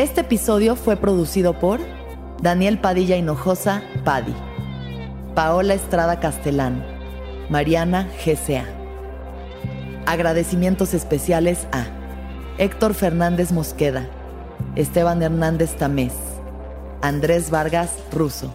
Este 0.00 0.22
episodio 0.22 0.76
fue 0.76 0.96
producido 0.96 1.58
por 1.58 1.78
Daniel 2.40 2.78
Padilla 2.78 3.18
Hinojosa, 3.18 3.82
Padi, 4.02 4.34
Paola 5.34 5.74
Estrada 5.74 6.20
Castelán, 6.20 6.82
Mariana 7.50 8.08
GCA. 8.24 8.64
Agradecimientos 10.06 10.94
especiales 10.94 11.66
a 11.70 11.84
Héctor 12.56 12.94
Fernández 12.94 13.52
Mosqueda, 13.52 14.08
Esteban 14.74 15.22
Hernández 15.22 15.76
Tamés, 15.76 16.14
Andrés 17.02 17.50
Vargas 17.50 17.94
Russo. 18.10 18.54